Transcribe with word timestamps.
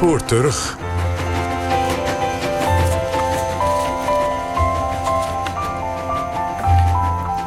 spoor 0.00 0.24
terug. 0.24 0.76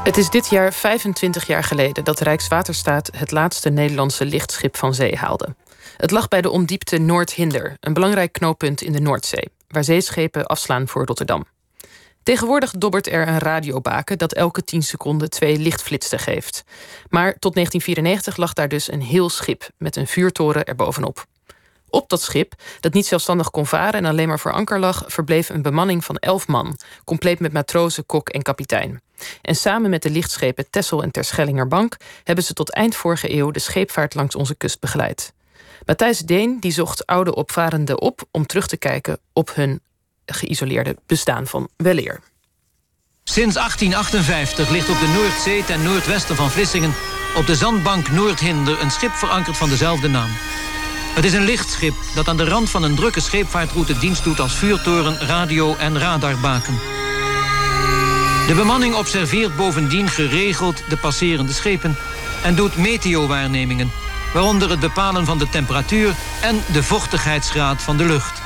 Het 0.04 0.18
is 0.18 0.30
dit 0.30 0.50
jaar 0.50 0.74
25 0.74 1.48
jaar 1.48 1.64
geleden 1.64 2.04
dat 2.04 2.20
Rijkswaterstaat 2.20 3.10
het 3.16 3.32
laatste 3.32 3.70
Nederlandse 3.70 4.26
lichtschip 4.26 4.78
van 4.78 4.94
zee 4.94 5.16
haalde. 5.16 5.56
Het 5.98 6.12
lag 6.12 6.28
bij 6.28 6.42
de 6.42 6.50
ondiepte 6.50 6.98
Noordhinder, 6.98 7.78
een 7.80 7.94
belangrijk 7.94 8.32
knooppunt 8.32 8.82
in 8.82 8.92
de 8.92 9.02
Noordzee, 9.02 9.50
waar 9.68 9.84
zeeschepen 9.84 10.46
afslaan 10.46 10.88
voor 10.88 11.06
Rotterdam. 11.06 11.46
Tegenwoordig 12.24 12.72
dobbert 12.72 13.08
er 13.08 13.28
een 13.28 13.40
radiobaken 13.40 14.18
dat 14.18 14.34
elke 14.34 14.64
10 14.64 14.84
seconden 14.84 15.30
twee 15.30 15.58
lichtflitsen 15.58 16.20
geeft. 16.20 16.64
Maar 17.10 17.36
tot 17.40 17.54
1994 17.54 18.38
lag 18.38 18.54
daar 18.54 18.70
dus 18.70 18.92
een 18.92 19.02
heel 19.02 19.30
schip 19.30 19.70
met 19.78 19.96
een 19.96 20.08
vuurtoren 20.08 20.64
erbovenop. 20.64 21.26
Op 21.94 22.10
dat 22.10 22.22
schip, 22.22 22.54
dat 22.80 22.94
niet 22.94 23.06
zelfstandig 23.06 23.50
kon 23.50 23.66
varen 23.66 23.94
en 23.94 24.06
alleen 24.06 24.28
maar 24.28 24.40
voor 24.40 24.52
anker 24.52 24.80
lag, 24.80 25.04
verbleef 25.08 25.50
een 25.50 25.62
bemanning 25.62 26.06
van 26.06 26.18
elf 26.18 26.48
man, 26.48 26.78
compleet 27.06 27.40
met 27.40 27.54
matrozen, 27.54 28.06
kok 28.06 28.30
en 28.30 28.42
kapitein. 28.42 29.02
En 29.42 29.56
samen 29.56 29.90
met 29.90 30.02
de 30.02 30.10
lichtschepen 30.10 30.70
Tessel 30.70 31.04
en 31.04 31.12
Terschellingerbank 31.12 31.98
hebben 32.24 32.44
ze 32.44 32.54
tot 32.54 32.74
eind 32.74 32.96
vorige 32.96 33.34
eeuw 33.34 33.52
de 33.52 33.60
scheepvaart 33.60 34.16
langs 34.16 34.36
onze 34.36 34.56
kust 34.56 34.80
begeleid. 34.80 35.34
Matthijs 35.86 36.20
Deen 36.20 36.60
die 36.60 36.72
zocht 36.72 37.06
oude 37.06 37.36
opvarenden 37.36 38.02
op 38.02 38.22
om 38.32 38.46
terug 38.46 38.68
te 38.68 38.78
kijken 38.78 39.20
op 39.34 39.56
hun 39.56 39.82
geïsoleerde 40.26 40.96
bestaan 41.06 41.48
van 41.48 41.70
weleer. 41.78 42.20
Sinds 43.24 43.56
1858 43.56 44.70
ligt 44.70 44.90
op 44.90 45.00
de 45.00 45.08
Noordzee 45.08 45.66
ten 45.66 45.84
noordwesten 45.84 46.36
van 46.36 46.50
Vlissingen... 46.50 46.94
op 47.36 47.46
de 47.46 47.56
zandbank 47.56 48.10
Noordhinder 48.10 48.82
een 48.82 48.92
schip 48.92 49.12
verankerd 49.12 49.58
van 49.58 49.70
dezelfde 49.70 50.08
naam. 50.08 50.30
Het 51.14 51.26
is 51.26 51.34
een 51.34 51.46
lichtschip 51.46 51.94
dat 52.16 52.28
aan 52.28 52.38
de 52.38 52.46
rand 52.46 52.70
van 52.70 52.84
een 52.84 52.96
drukke 52.96 53.22
scheepvaartroute 53.22 53.98
dienst 53.98 54.24
doet 54.24 54.40
als 54.40 54.56
vuurtoren, 54.56 55.18
radio 55.20 55.76
en 55.76 56.00
radarbaken. 56.00 56.80
De 58.48 58.54
bemanning 58.56 58.96
observeert 58.96 59.56
bovendien 59.56 60.10
geregeld 60.10 60.84
de 60.90 60.98
passerende 60.98 61.54
schepen 61.54 61.98
en 62.44 62.56
doet 62.56 62.78
meteowaarnemingen, 62.78 63.92
waaronder 64.34 64.70
het 64.70 64.80
bepalen 64.80 65.26
van 65.26 65.38
de 65.38 65.50
temperatuur 65.50 66.16
en 66.42 66.64
de 66.72 66.84
vochtigheidsgraad 66.84 67.82
van 67.82 67.98
de 67.98 68.06
lucht. 68.06 68.42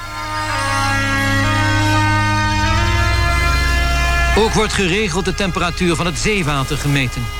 Ook 4.37 4.53
wordt 4.53 4.73
geregeld 4.73 5.25
de 5.25 5.33
temperatuur 5.33 5.95
van 5.95 6.05
het 6.05 6.19
zeewater 6.19 6.77
gemeten. 6.77 7.36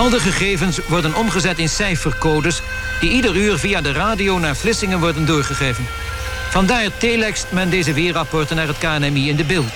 Al 0.00 0.10
de 0.10 0.20
gegevens 0.20 0.78
worden 0.86 1.14
omgezet 1.14 1.58
in 1.58 1.68
cijfercodes... 1.68 2.62
die 3.00 3.10
ieder 3.10 3.36
uur 3.36 3.58
via 3.58 3.80
de 3.80 3.92
radio 3.92 4.38
naar 4.38 4.56
Vlissingen 4.56 5.00
worden 5.00 5.26
doorgegeven. 5.26 5.86
Vandaar 6.50 6.96
telext 6.96 7.46
men 7.50 7.70
deze 7.70 7.92
weerrapporten 7.92 8.56
naar 8.56 8.66
het 8.66 8.78
KNMI 8.78 9.28
in 9.28 9.36
de 9.36 9.44
beeld. 9.44 9.72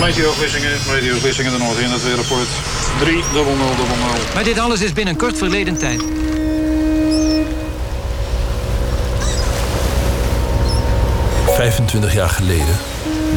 Meteo 0.00 0.32
Vlissingen, 0.32 0.78
Meteo 0.92 1.18
Vlissingen, 1.18 1.52
de 1.52 1.58
Noord-in, 1.58 1.90
het 1.90 2.02
weerrapport 2.02 2.48
30000. 2.98 4.34
Maar 4.34 4.44
dit 4.44 4.58
alles 4.58 4.80
is 4.80 4.92
binnen 4.92 5.16
kort 5.16 5.38
verleden 5.38 5.78
tijd. 5.78 6.02
...25 12.10 12.12
jaar 12.12 12.30
geleden, 12.30 12.76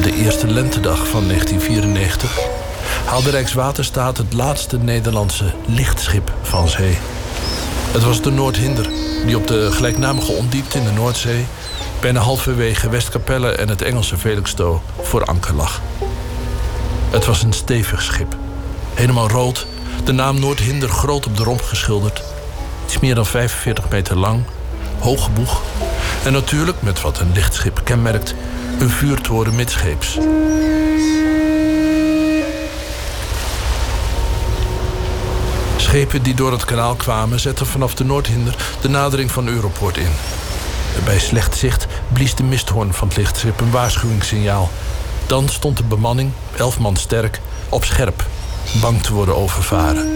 de 0.01 0.13
eerste 0.13 0.47
lentedag 0.47 1.07
van 1.07 1.27
1994 1.27 2.62
haalde 3.13 3.29
Rijkswaterstaat 3.29 4.17
het 4.17 4.33
laatste 4.33 4.77
Nederlandse 4.77 5.53
lichtschip 5.65 6.33
van 6.41 6.67
zee. 6.67 6.97
Het 7.91 8.03
was 8.03 8.21
de 8.21 8.31
Noordhinder, 8.31 8.89
die 9.25 9.37
op 9.37 9.47
de 9.47 9.71
gelijknamige 9.71 10.31
ondiepte 10.31 10.77
in 10.77 10.83
de 10.83 10.91
Noordzee... 10.91 11.45
bijna 12.01 12.19
halverwege 12.19 12.89
Westkapelle 12.89 13.51
en 13.51 13.69
het 13.69 13.81
Engelse 13.81 14.17
Felixstowe 14.17 14.79
voor 15.01 15.25
anker 15.25 15.53
lag. 15.53 15.81
Het 17.09 17.25
was 17.25 17.43
een 17.43 17.53
stevig 17.53 18.01
schip. 18.01 18.35
Helemaal 18.93 19.29
rood, 19.29 19.67
de 20.03 20.11
naam 20.11 20.39
Noordhinder 20.39 20.89
groot 20.89 21.25
op 21.25 21.37
de 21.37 21.43
romp 21.43 21.61
geschilderd. 21.61 22.23
Iets 22.85 22.99
meer 22.99 23.15
dan 23.15 23.25
45 23.25 23.89
meter 23.89 24.17
lang, 24.17 24.43
hoge 24.99 25.29
boeg... 25.29 25.61
en 26.23 26.33
natuurlijk, 26.33 26.81
met 26.81 27.01
wat 27.01 27.19
een 27.19 27.31
lichtschip 27.33 27.81
kenmerkt, 27.83 28.35
een 28.79 28.89
vuurtoren 28.89 29.55
midscheeps. 29.55 30.17
Schepen 35.93 36.23
die 36.23 36.33
door 36.33 36.51
het 36.51 36.65
kanaal 36.65 36.95
kwamen 36.95 37.39
zetten 37.39 37.65
vanaf 37.65 37.95
de 37.95 38.03
Noordhinder 38.03 38.55
de 38.81 38.89
nadering 38.89 39.31
van 39.31 39.47
Europort 39.47 39.97
in. 39.97 40.11
Bij 41.05 41.19
slecht 41.19 41.57
zicht 41.57 41.87
blies 42.13 42.35
de 42.35 42.43
misthoorn 42.43 42.93
van 42.93 43.07
het 43.07 43.17
lichtschip 43.17 43.59
een 43.59 43.71
waarschuwingssignaal. 43.71 44.69
Dan 45.27 45.49
stond 45.49 45.77
de 45.77 45.83
bemanning, 45.83 46.31
elf 46.55 46.79
man 46.79 46.95
sterk, 46.95 47.41
op 47.69 47.85
scherp, 47.85 48.25
bang 48.81 49.01
te 49.01 49.13
worden 49.13 49.35
overvaren. 49.35 50.11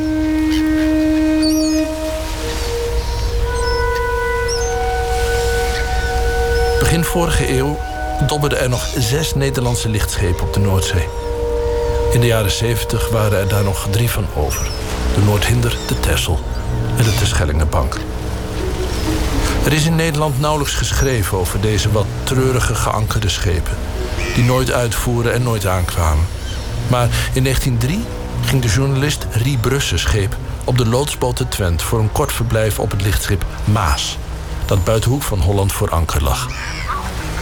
Begin 6.80 7.04
vorige 7.04 7.58
eeuw 7.58 7.78
dobberden 8.28 8.60
er 8.60 8.70
nog 8.70 8.88
zes 8.98 9.36
Nederlandse 9.36 9.90
lichtschepen 9.90 10.42
op 10.42 10.54
de 10.54 10.60
Noordzee. 10.60 11.08
In 12.12 12.20
de 12.20 12.28
jaren 12.28 12.52
70 12.52 13.10
waren 13.10 13.40
er 13.40 13.48
daar 13.48 13.64
nog 13.64 13.88
drie 13.92 14.10
van 14.10 14.26
over 14.36 14.68
de 15.16 15.22
Noordhinder, 15.26 15.78
de 15.88 16.00
Tessel 16.00 16.40
en 16.98 17.04
de 17.04 17.16
Terschellingenbank. 17.16 17.98
Er 19.66 19.74
is 19.74 19.86
in 19.86 19.96
Nederland 19.96 20.40
nauwelijks 20.40 20.74
geschreven 20.74 21.38
over 21.38 21.62
deze 21.62 21.92
wat 21.92 22.06
treurige 22.24 22.76
geankerde 22.76 23.30
schepen... 23.30 23.78
die 24.36 24.44
nooit 24.44 24.72
uitvoeren 24.72 25.34
en 25.34 25.44
nooit 25.44 25.66
aankwamen. 25.66 26.26
Maar 26.88 27.10
in 27.34 27.44
1903 27.44 28.06
ging 28.46 28.62
de 28.62 28.68
journalist 28.68 29.28
Rie 29.32 29.58
Brusse 29.58 29.98
scheep 29.98 30.36
op 30.64 30.78
de 30.78 30.86
loodsboot 30.86 31.38
de 31.38 31.48
Twent... 31.48 31.82
voor 31.82 32.00
een 32.00 32.12
kort 32.12 32.34
verblijf 32.34 32.80
op 32.80 32.92
het 32.92 33.02
lichtschip 33.02 33.46
Maas... 33.64 34.18
dat 34.66 34.84
buiten 34.84 35.12
hoek 35.12 35.24
van 35.24 35.40
Holland 35.40 35.72
voor 35.72 35.90
anker 35.90 36.24
lag. 36.24 36.48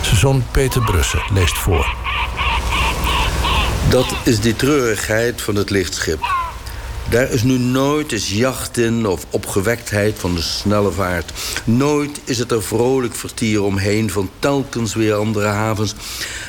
Zijn 0.01 0.17
zoon 0.17 0.43
Peter 0.51 0.81
Brusse 0.81 1.23
leest 1.33 1.57
voor. 1.57 1.95
Dat 3.89 4.05
is 4.23 4.39
die 4.39 4.55
treurigheid 4.55 5.41
van 5.41 5.55
het 5.55 5.69
lichtschip. 5.69 6.44
Daar 7.09 7.31
is 7.31 7.43
nu 7.43 7.57
nooit 7.57 8.11
eens 8.11 8.29
jacht 8.29 8.77
in 8.77 9.07
of 9.07 9.25
opgewektheid 9.29 10.19
van 10.19 10.35
de 10.35 10.41
snelle 10.41 10.91
vaart. 10.91 11.31
Nooit 11.63 12.19
is 12.23 12.37
het 12.37 12.51
er 12.51 12.63
vrolijk 12.63 13.15
vertier 13.15 13.63
omheen 13.63 14.09
van 14.11 14.29
telkens 14.39 14.93
weer 14.93 15.13
andere 15.13 15.47
havens. 15.47 15.95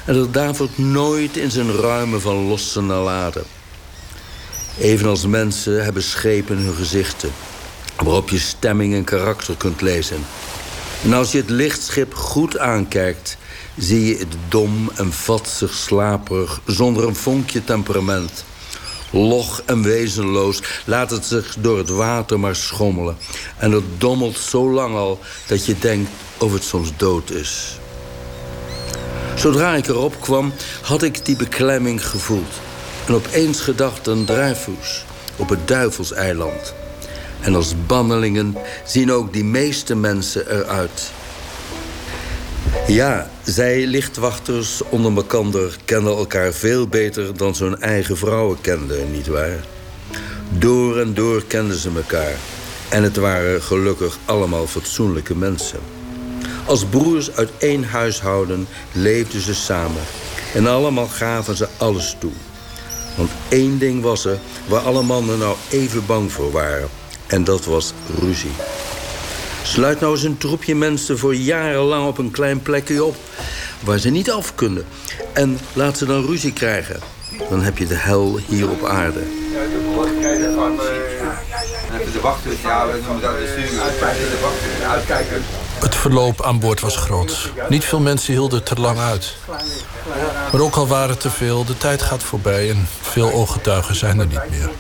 En 0.05 0.17
er 0.17 0.33
davert 0.33 0.79
nooit 0.79 1.37
in 1.37 1.51
zijn 1.51 1.73
ruimen 1.73 2.21
van 2.21 2.35
losse 2.35 2.81
naladen. 2.81 3.45
Evenals 4.79 5.27
mensen 5.27 5.85
hebben 5.85 6.03
schepen 6.03 6.57
hun 6.57 6.75
gezichten... 6.75 7.31
waarop 7.97 8.29
je 8.29 8.39
stemming 8.39 8.95
en 8.95 9.05
karakter 9.05 9.57
kunt 9.57 9.81
lezen. 9.81 10.19
En 11.05 11.13
als 11.13 11.33
je 11.33 11.39
het 11.39 11.51
lichtschip 11.51 12.15
goed 12.15 12.59
aankijkt... 12.59 13.37
zie 13.77 14.05
je 14.05 14.19
het 14.19 14.35
dom 14.49 14.91
en 14.95 15.13
vatsig 15.13 15.75
slaperig, 15.75 16.61
zonder 16.67 17.07
een 17.07 17.17
vonkje 17.17 17.65
temperament... 17.65 18.45
Log 19.17 19.63
en 19.67 19.83
wezenloos 19.83 20.63
laat 20.85 21.11
het 21.11 21.25
zich 21.25 21.57
door 21.59 21.79
het 21.79 21.89
water 21.89 22.41
maar 22.41 22.57
schommelen. 22.57 23.17
En 23.57 23.73
het 23.73 23.85
dommelt 23.99 24.39
zo 24.39 24.71
lang 24.71 24.95
al 24.95 25.21
dat 25.47 25.67
je 25.67 25.79
denkt 25.79 26.11
of 26.39 26.53
het 26.53 26.65
soms 26.65 26.93
dood 26.97 27.31
is. 27.31 27.79
Zodra 29.35 29.75
ik 29.75 29.87
erop 29.87 30.21
kwam, 30.21 30.53
had 30.83 31.03
ik 31.03 31.25
die 31.25 31.37
beklemming 31.37 32.07
gevoeld. 32.07 32.53
En 33.07 33.15
opeens 33.15 33.61
gedacht 33.61 34.09
aan 34.09 34.25
Dreyfus 34.25 35.05
op 35.37 35.49
het 35.49 35.69
Duivelseiland. 35.69 36.75
En 37.41 37.55
als 37.55 37.75
bannelingen 37.87 38.57
zien 38.85 39.13
ook 39.13 39.33
die 39.33 39.45
meeste 39.45 39.95
mensen 39.95 40.51
eruit. 40.51 41.13
Ja, 42.87 43.31
zij 43.45 43.87
lichtwachters 43.87 44.83
onder 44.89 45.13
mekander 45.13 45.77
kennen 45.85 46.17
elkaar 46.17 46.53
veel 46.53 46.89
beter 46.89 47.37
dan 47.37 47.55
zo'n 47.55 47.81
eigen 47.81 48.17
vrouwen 48.17 48.61
kenden, 48.61 49.11
nietwaar? 49.11 49.65
Door 50.59 50.99
en 50.99 51.15
door 51.15 51.45
kenden 51.45 51.77
ze 51.77 51.91
elkaar. 51.97 52.35
En 52.89 53.03
het 53.03 53.17
waren 53.17 53.63
gelukkig 53.63 54.19
allemaal 54.25 54.67
fatsoenlijke 54.67 55.37
mensen. 55.37 55.79
Als 56.67 56.85
broers 56.85 57.37
uit 57.37 57.51
één 57.59 57.85
huishouden 57.85 58.67
leefden 58.93 59.41
ze 59.41 59.55
samen. 59.55 60.03
En 60.55 60.67
allemaal 60.67 61.09
gaven 61.09 61.57
ze 61.57 61.69
alles 61.77 62.17
toe. 62.19 62.33
Want 63.17 63.31
één 63.49 63.79
ding 63.79 64.03
was 64.03 64.25
er 64.25 64.39
waar 64.69 64.81
alle 64.81 65.03
mannen 65.03 65.39
nou 65.39 65.57
even 65.71 66.07
bang 66.07 66.33
voor 66.33 66.51
waren. 66.51 66.89
En 67.27 67.45
dat 67.45 67.65
was 67.65 67.93
ruzie. 68.21 68.55
Sluit 69.67 70.01
nou 70.01 70.13
eens 70.13 70.23
een 70.23 70.39
troepje 70.39 70.75
mensen 70.75 71.19
voor 71.19 71.35
jarenlang 71.35 72.07
op 72.07 72.19
een 72.19 72.31
klein 72.31 72.63
plekje 72.63 73.05
op... 73.05 73.17
waar 73.81 73.99
ze 73.99 74.09
niet 74.09 74.31
af 74.31 74.55
kunnen. 74.55 74.85
En 75.33 75.59
laat 75.73 75.99
ze 75.99 76.07
dan 76.07 76.27
ruzie 76.27 76.53
krijgen. 76.53 77.01
Dan 77.51 77.63
heb 77.63 77.79
je 77.79 77.87
de 77.87 77.95
hel 77.95 78.39
hier 78.47 78.71
op 78.71 78.85
aarde. 78.85 79.21
de 79.21 79.49
ja, 79.53 79.59
we 84.97 85.07
de. 85.07 85.41
Het 85.81 85.95
verloop 85.95 86.43
aan 86.43 86.61
boord 86.61 86.81
was 86.81 86.97
groot. 86.97 87.53
Niet 87.69 87.85
veel 87.85 88.01
mensen 88.01 88.33
hielden 88.33 88.63
te 88.63 88.81
lang 88.81 88.99
uit. 88.99 89.35
Maar 90.53 90.61
ook 90.61 90.77
al 90.77 90.87
waren 90.87 91.19
te 91.19 91.31
veel, 91.31 91.65
de 91.65 91.79
tijd 91.79 92.03
gaat 92.03 92.23
voorbij 92.23 92.71
en 92.71 92.89
veel 93.01 93.33
ooggetuigen 93.33 93.95
zijn 93.95 94.19
er 94.19 94.27
niet 94.27 94.51
meer. 94.51 94.71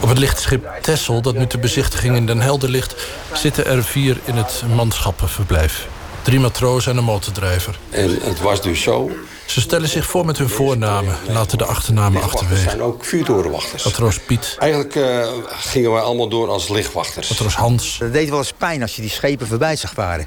Op 0.00 0.08
het 0.08 0.18
lichtschip 0.18 0.70
Tessel, 0.82 1.22
dat 1.22 1.34
nu 1.34 1.46
te 1.46 1.58
bezichtiging 1.58 2.16
in 2.16 2.26
Den 2.26 2.40
Helder 2.40 2.68
ligt... 2.68 2.94
zitten 3.32 3.66
er 3.66 3.84
vier 3.84 4.18
in 4.24 4.34
het 4.34 4.62
manschappenverblijf. 4.74 5.86
Drie 6.22 6.40
matrozen 6.40 6.92
en 6.92 6.98
een 6.98 7.04
motordrijver. 7.04 7.78
En 7.90 8.18
het 8.22 8.40
was 8.40 8.62
dus 8.62 8.82
zo... 8.82 9.10
Ze 9.46 9.60
stellen 9.60 9.88
zich 9.88 10.06
voor 10.06 10.26
met 10.26 10.38
hun 10.38 10.48
voornamen, 10.48 11.16
laten 11.28 11.58
de 11.58 11.64
achternamen 11.64 12.22
achterwege. 12.22 12.62
zijn 12.62 12.82
ook 12.82 13.04
vuurtorenwachters. 13.04 13.84
Matroos 13.84 14.18
Piet. 14.18 14.56
Eigenlijk 14.58 14.94
uh, 14.94 15.28
gingen 15.46 15.92
wij 15.92 16.00
allemaal 16.00 16.28
door 16.28 16.48
als 16.48 16.68
lichtwachters. 16.68 17.28
Matroos 17.28 17.54
Hans. 17.54 17.98
Het 17.98 18.12
deed 18.12 18.28
wel 18.28 18.38
eens 18.38 18.52
pijn 18.52 18.82
als 18.82 18.96
je 18.96 19.02
die 19.02 19.10
schepen 19.10 19.46
voorbij 19.46 19.76
zag 19.76 19.92
varen. 19.92 20.26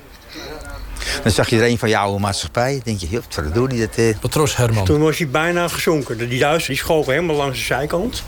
Dan 1.24 1.32
zag 1.32 1.50
je 1.50 1.58
er 1.58 1.68
een 1.68 1.78
van 1.78 1.90
jouw 1.90 2.18
maatschappij. 2.18 2.72
Dan 2.72 2.82
denk 2.84 3.00
je, 3.00 3.22
wat 3.36 3.54
doe 3.54 3.68
die 3.68 3.80
dat? 3.80 3.98
Uh... 3.98 4.16
Matroos 4.22 4.56
Herman. 4.56 4.86
Toen 4.86 5.02
was 5.02 5.18
hij 5.18 5.28
bijna 5.28 5.68
gezonken. 5.68 6.18
Die 6.18 6.40
Duitsers 6.40 6.68
die 6.68 6.78
schoven 6.78 7.14
helemaal 7.14 7.36
langs 7.36 7.58
de 7.58 7.64
zijkant. 7.64 8.24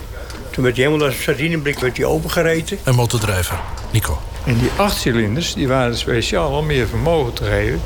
Toen 0.56 0.63
werd 0.63 0.75
hij 0.75 0.86
helemaal 0.86 1.07
als 1.07 1.16
een 1.16 1.24
sardineblik 1.24 1.80
werd 1.80 1.98
hij 1.98 2.06
opengereten. 2.06 2.78
En 2.84 2.96
motordrijver, 2.96 3.60
Nico. 3.92 4.22
En 4.46 4.57
die 4.57 4.69
acht 4.75 4.98
cilinders 4.98 5.54
die 5.54 5.68
waren 5.68 5.98
speciaal 5.98 6.52
om 6.52 6.66
meer 6.66 6.88
vermogen 6.88 7.34
te 7.34 7.44
geven... 7.44 7.81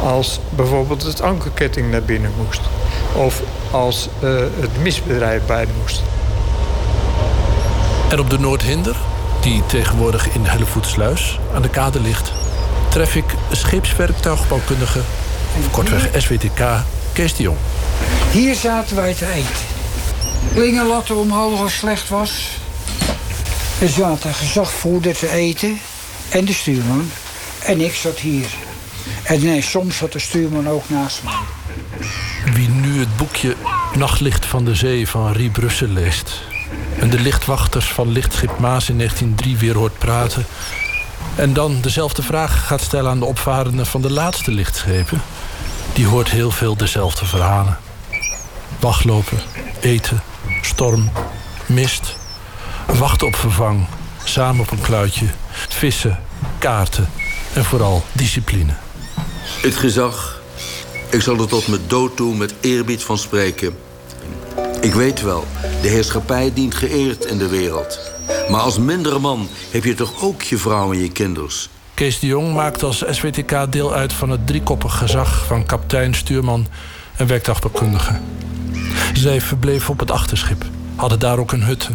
als 0.00 0.40
bijvoorbeeld 0.48 1.02
het 1.02 1.22
ankerketting 1.22 1.90
naar 1.90 2.02
binnen 2.02 2.32
moest. 2.36 2.60
Of 3.14 3.42
als 3.70 4.08
uh, 4.22 4.38
het 4.60 4.82
misbedrijf 4.82 5.42
bij 5.46 5.66
moest. 5.80 6.02
En 8.08 8.20
op 8.20 8.30
de 8.30 8.38
Noordhinder, 8.38 8.96
die 9.40 9.62
tegenwoordig 9.66 10.34
in 10.34 10.44
Hellevoetsluis 10.44 11.38
aan 11.54 11.62
de 11.62 11.70
kade 11.70 12.00
ligt... 12.00 12.32
tref 12.88 13.14
ik 13.14 13.34
scheepswerktuigbouwkundige, 13.50 15.00
of 15.58 15.70
kortweg 15.70 16.08
SWTK, 16.16 16.60
Kees 17.12 17.36
de 17.36 17.42
Jong. 17.42 17.58
Hier 18.30 18.54
zaten 18.54 18.96
wij 18.96 19.14
te 19.14 19.26
eten. 19.26 19.75
Lingenlatten 20.54 21.16
omhoog 21.16 21.60
als 21.60 21.76
slecht 21.76 22.08
was. 22.08 22.48
Er 23.80 23.88
zaten 23.88 24.34
gezagvoerder 24.34 25.16
te 25.16 25.30
eten 25.30 25.78
en 26.28 26.44
de 26.44 26.52
stuurman. 26.52 27.10
En 27.62 27.80
ik 27.80 27.94
zat 27.94 28.18
hier. 28.18 28.46
En 29.22 29.44
nee, 29.44 29.62
soms 29.62 29.96
zat 29.96 30.12
de 30.12 30.18
stuurman 30.18 30.68
ook 30.68 30.88
naast 30.88 31.22
me. 31.22 31.30
Wie 32.52 32.68
nu 32.68 32.98
het 32.98 33.16
boekje 33.16 33.56
Nachtlicht 33.94 34.46
van 34.46 34.64
de 34.64 34.74
Zee 34.74 35.08
van 35.08 35.32
Rie 35.32 35.50
Brussel 35.50 35.88
leest... 35.88 36.40
en 36.98 37.10
de 37.10 37.20
lichtwachters 37.20 37.86
van 37.86 38.08
lichtschip 38.08 38.58
Maas 38.58 38.88
in 38.88 38.96
1903 38.96 39.56
weer 39.56 39.76
hoort 39.76 39.98
praten... 39.98 40.46
en 41.34 41.52
dan 41.52 41.80
dezelfde 41.80 42.22
vraag 42.22 42.66
gaat 42.66 42.80
stellen 42.80 43.10
aan 43.10 43.18
de 43.18 43.24
opvarenden 43.24 43.86
van 43.86 44.02
de 44.02 44.10
laatste 44.10 44.50
lichtschepen... 44.50 45.22
die 45.92 46.06
hoort 46.06 46.30
heel 46.30 46.50
veel 46.50 46.76
dezelfde 46.76 47.26
verhalen. 47.26 47.78
Wachtlopen, 48.80 49.38
eten, 49.86 50.22
storm, 50.62 51.10
mist, 51.66 52.16
wachten 52.98 53.26
op 53.26 53.36
vervang, 53.36 53.86
samen 54.24 54.60
op 54.60 54.70
een 54.70 54.80
kluitje, 54.80 55.26
vissen, 55.68 56.20
kaarten 56.58 57.08
en 57.54 57.64
vooral 57.64 58.04
discipline. 58.12 58.72
Het 59.62 59.76
gezag, 59.76 60.42
ik 61.10 61.20
zal 61.20 61.38
er 61.40 61.48
tot 61.48 61.68
mijn 61.68 61.80
dood 61.86 62.16
toe 62.16 62.36
met 62.36 62.54
eerbied 62.60 63.02
van 63.02 63.18
spreken. 63.18 63.76
Ik 64.80 64.94
weet 64.94 65.22
wel, 65.22 65.46
de 65.82 65.88
heerschappij 65.88 66.52
dient 66.54 66.74
geëerd 66.74 67.24
in 67.24 67.38
de 67.38 67.48
wereld. 67.48 68.00
Maar 68.50 68.60
als 68.60 68.78
mindere 68.78 69.18
man 69.18 69.48
heb 69.70 69.84
je 69.84 69.94
toch 69.94 70.22
ook 70.22 70.42
je 70.42 70.58
vrouw 70.58 70.92
en 70.92 71.00
je 71.00 71.12
kinders. 71.12 71.68
Kees 71.94 72.18
de 72.18 72.26
Jong 72.26 72.54
maakt 72.54 72.82
als 72.82 73.04
SWTK 73.10 73.72
deel 73.72 73.94
uit 73.94 74.12
van 74.12 74.30
het 74.30 74.46
driekoppig 74.46 74.98
gezag 74.98 75.46
van 75.46 75.66
kapitein, 75.66 76.14
stuurman 76.14 76.66
en 77.16 77.26
werktuigbekundige. 77.26 78.20
Zij 79.26 79.40
verbleven 79.40 79.90
op 79.90 79.98
het 79.98 80.10
achterschip, 80.10 80.64
hadden 80.96 81.18
daar 81.18 81.38
ook 81.38 81.52
een 81.52 81.62
hutte. 81.62 81.90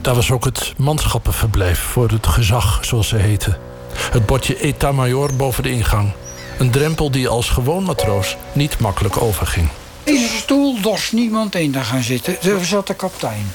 Daar 0.00 0.14
was 0.14 0.30
ook 0.30 0.44
het 0.44 0.74
manschappenverblijf 0.76 1.78
voor 1.78 2.08
het 2.08 2.26
gezag, 2.26 2.84
zoals 2.84 3.08
ze 3.08 3.16
heten. 3.16 3.58
Het 3.94 4.26
bordje 4.26 4.60
Etat-major 4.60 5.36
boven 5.36 5.62
de 5.62 5.70
ingang. 5.70 6.12
Een 6.58 6.70
drempel 6.70 7.10
die 7.10 7.28
als 7.28 7.48
gewoon 7.48 7.82
matroos 7.82 8.36
niet 8.52 8.78
makkelijk 8.78 9.22
overging. 9.22 9.68
Deze 10.04 10.36
stoel 10.36 10.80
dorst 10.80 11.12
niemand 11.12 11.54
in 11.54 11.72
te 11.72 11.80
gaan 11.80 12.02
zitten. 12.02 12.36
Daar 12.42 12.64
zat 12.64 12.86
de 12.86 12.94
kapitein. 12.94 13.52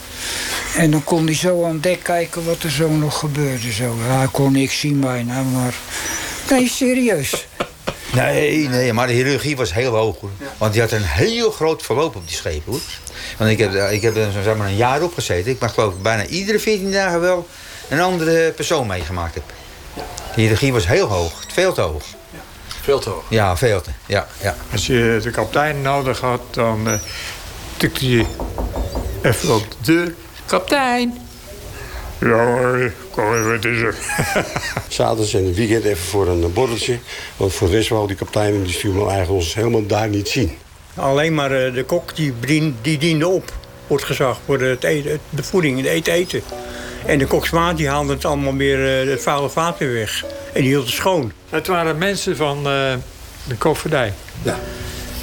En 0.77 0.91
dan 0.91 1.03
kon 1.03 1.25
hij 1.25 1.35
zo 1.35 1.65
aan 1.65 1.79
dek 1.79 2.03
kijken 2.03 2.45
wat 2.45 2.63
er 2.63 2.71
zo 2.71 2.89
nog 2.89 3.19
gebeurde. 3.19 3.71
Zo. 3.71 3.95
hij 3.99 4.27
kon 4.31 4.51
niks 4.51 4.79
zien 4.79 4.99
bijna, 4.99 5.41
maar... 5.41 5.73
Nee, 6.49 6.67
serieus. 6.67 7.47
Nee, 8.13 8.69
nee, 8.69 8.93
maar 8.93 9.07
de 9.07 9.13
chirurgie 9.13 9.55
was 9.55 9.73
heel 9.73 9.95
hoog. 9.95 10.19
Hoor. 10.19 10.29
Want 10.57 10.73
die 10.73 10.81
had 10.81 10.91
een 10.91 11.03
heel 11.03 11.51
groot 11.51 11.83
verloop 11.83 12.15
op 12.15 12.27
die 12.27 12.35
schepen. 12.35 12.71
Hoor. 12.71 12.79
Want 13.37 13.51
ik 13.51 13.59
heb, 13.59 13.73
ik 13.91 14.01
heb 14.01 14.15
er 14.15 14.31
zeg 14.43 14.55
maar, 14.55 14.67
een 14.67 14.75
jaar 14.75 15.01
op 15.01 15.13
gezeten. 15.13 15.51
Ik 15.51 15.59
ben 15.59 15.69
geloof 15.69 15.93
ik 15.93 16.01
bijna 16.01 16.25
iedere 16.25 16.59
14 16.59 16.91
dagen 16.91 17.21
wel 17.21 17.47
een 17.89 18.01
andere 18.01 18.51
persoon 18.51 18.87
meegemaakt 18.87 19.33
heb. 19.33 19.43
De 19.95 20.01
chirurgie 20.33 20.73
was 20.73 20.87
heel 20.87 21.07
hoog, 21.07 21.33
veel 21.53 21.73
te 21.73 21.81
hoog. 21.81 22.03
Veel 22.81 22.99
te 22.99 23.09
hoog? 23.09 23.23
Ja, 23.29 23.57
veel 23.57 23.81
te. 23.81 23.89
Ja, 24.05 24.27
ja. 24.41 24.55
Als 24.71 24.87
je 24.87 25.19
de 25.23 25.29
kapitein 25.29 25.81
nodig 25.81 26.19
had, 26.19 26.41
dan 26.49 26.87
uh, 26.87 26.93
tikte 27.77 28.09
je 28.09 28.25
even 29.21 29.55
op 29.55 29.65
de 29.69 29.75
deur. 29.81 30.13
Kapitein! 30.45 31.21
Ja 32.19 32.45
hoor, 32.45 32.93
kom 33.11 33.33
even, 33.33 33.83
er? 33.85 33.95
S'avonds 34.87 35.33
en 35.33 35.45
het 35.45 35.55
weekend 35.55 35.83
even 35.83 36.03
voor 36.03 36.27
een 36.27 36.53
borreltje. 36.53 36.99
Want 37.37 37.53
voor 37.53 37.67
de 37.67 37.75
rest 37.75 37.89
wou 37.89 38.07
die 38.07 38.15
kapitein 38.15 38.53
en 38.53 38.63
die 38.63 38.73
stuurman 38.73 39.09
eigenlijk 39.09 39.31
ons 39.31 39.53
helemaal 39.53 39.85
daar 39.85 40.09
niet 40.09 40.29
zien. 40.29 40.57
Alleen 40.95 41.33
maar 41.33 41.51
uh, 41.51 41.73
de 41.73 41.83
kok 41.83 42.15
die, 42.15 42.33
die 42.81 42.97
diende 42.97 43.27
op 43.27 43.53
het 43.87 44.03
gezag, 44.03 44.39
voor 44.45 44.61
het 44.61 44.83
eten, 44.83 45.19
de 45.29 45.43
voeding, 45.43 45.87
het 45.87 46.07
eten. 46.07 46.41
En 47.05 47.17
de 47.17 47.25
koksmaat 47.25 47.77
die 47.77 47.89
haalde 47.89 48.13
het 48.13 48.25
allemaal 48.25 48.55
weer, 48.55 49.07
het 49.09 49.21
vuile 49.21 49.49
vaat 49.49 49.77
weer 49.77 49.93
weg. 49.93 50.25
En 50.53 50.61
die 50.61 50.69
hield 50.69 50.85
het 50.85 50.93
schoon. 50.93 51.31
Het 51.49 51.67
waren 51.67 51.97
mensen 51.97 52.35
van 52.35 52.57
uh, 52.57 52.93
de 53.47 53.55
kofferdij. 53.57 54.13
Ja. 54.41 54.59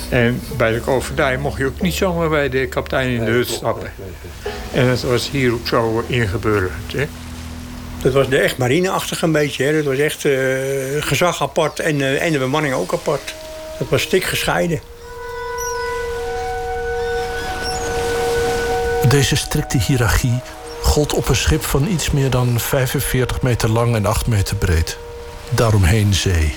En 0.09 0.41
bij 0.57 0.73
de 0.73 0.81
kofferdij 0.81 1.39
mocht 1.39 1.59
je 1.59 1.67
ook 1.67 1.81
niet 1.81 1.95
zomaar 1.95 2.29
bij 2.29 2.49
de 2.49 2.67
kapitein 2.67 3.09
in 3.09 3.25
de 3.25 3.31
hut 3.31 3.49
stappen. 3.49 3.93
En 4.73 4.89
dat 4.89 5.03
was 5.03 5.31
hier 5.31 5.53
ook 5.53 5.67
zo 5.67 6.05
ingebeurd. 6.07 6.73
Hè? 6.93 7.07
Dat 8.03 8.13
was 8.13 8.29
de 8.29 8.39
echt 8.39 8.57
marineachtig 8.57 9.23
een 9.23 9.33
beetje. 9.33 9.65
Hè? 9.65 9.73
Dat 9.73 9.85
was 9.85 9.99
echt 9.99 10.25
uh, 10.25 10.37
gezag 11.01 11.43
apart 11.43 11.81
en, 11.81 11.99
uh, 11.99 12.23
en 12.23 12.33
de 12.33 12.39
bemanning 12.39 12.75
ook 12.75 12.93
apart. 12.93 13.35
Dat 13.79 13.89
was 13.89 14.03
stik 14.03 14.25
gescheiden. 14.25 14.81
Deze 19.09 19.37
strikte 19.37 19.79
hiërarchie 19.79 20.41
gold 20.83 21.13
op 21.13 21.29
een 21.29 21.37
schip 21.37 21.65
van 21.65 21.87
iets 21.87 22.11
meer 22.11 22.31
dan 22.31 22.61
45 22.61 23.43
meter 23.43 23.71
lang 23.71 23.95
en 23.95 24.07
8 24.07 24.27
meter 24.27 24.57
breed. 24.57 24.99
Daaromheen 25.51 26.15
zee. 26.15 26.55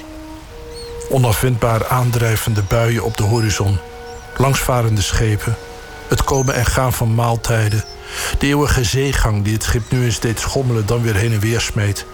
Onafwendbaar 1.09 1.87
aandrijvende 1.87 2.63
buien 2.63 3.03
op 3.03 3.17
de 3.17 3.23
horizon. 3.23 3.77
Langsvarende 4.37 5.01
schepen. 5.01 5.55
Het 6.07 6.23
komen 6.23 6.53
en 6.53 6.65
gaan 6.65 6.93
van 6.93 7.15
maaltijden. 7.15 7.83
De 8.37 8.47
eeuwige 8.47 8.83
zeegang 8.83 9.43
die 9.43 9.53
het 9.53 9.63
schip 9.63 9.91
nu 9.91 10.03
eens 10.03 10.19
deed 10.19 10.39
schommelen, 10.39 10.85
dan 10.85 11.01
weer 11.01 11.15
heen 11.15 11.33
en 11.33 11.39
weer 11.39 11.61
smeet. 11.61 12.05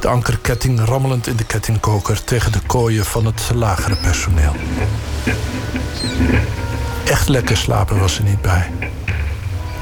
De 0.00 0.08
ankerketting 0.08 0.84
rammelend 0.84 1.26
in 1.26 1.36
de 1.36 1.44
kettingkoker 1.44 2.24
tegen 2.24 2.52
de 2.52 2.60
kooien 2.66 3.04
van 3.04 3.26
het 3.26 3.50
lagere 3.54 3.96
personeel. 3.96 4.56
Echt 7.04 7.28
lekker 7.28 7.56
slapen 7.56 7.98
was 7.98 8.18
er 8.18 8.24
niet 8.24 8.42
bij. 8.42 8.70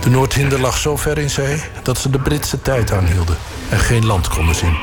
De 0.01 0.11
Noordhinder 0.11 0.61
lag 0.61 0.79
zo 0.79 0.97
ver 0.97 1.19
in 1.19 1.31
zee 1.31 1.63
dat 1.83 1.99
ze 1.99 2.11
de 2.11 2.19
Britse 2.19 2.63
tijd 2.63 2.93
aanhielden 2.93 3.37
en 3.69 3.79
geen 3.79 4.07
land 4.07 4.29
konden 4.29 4.55
zien. 4.55 4.77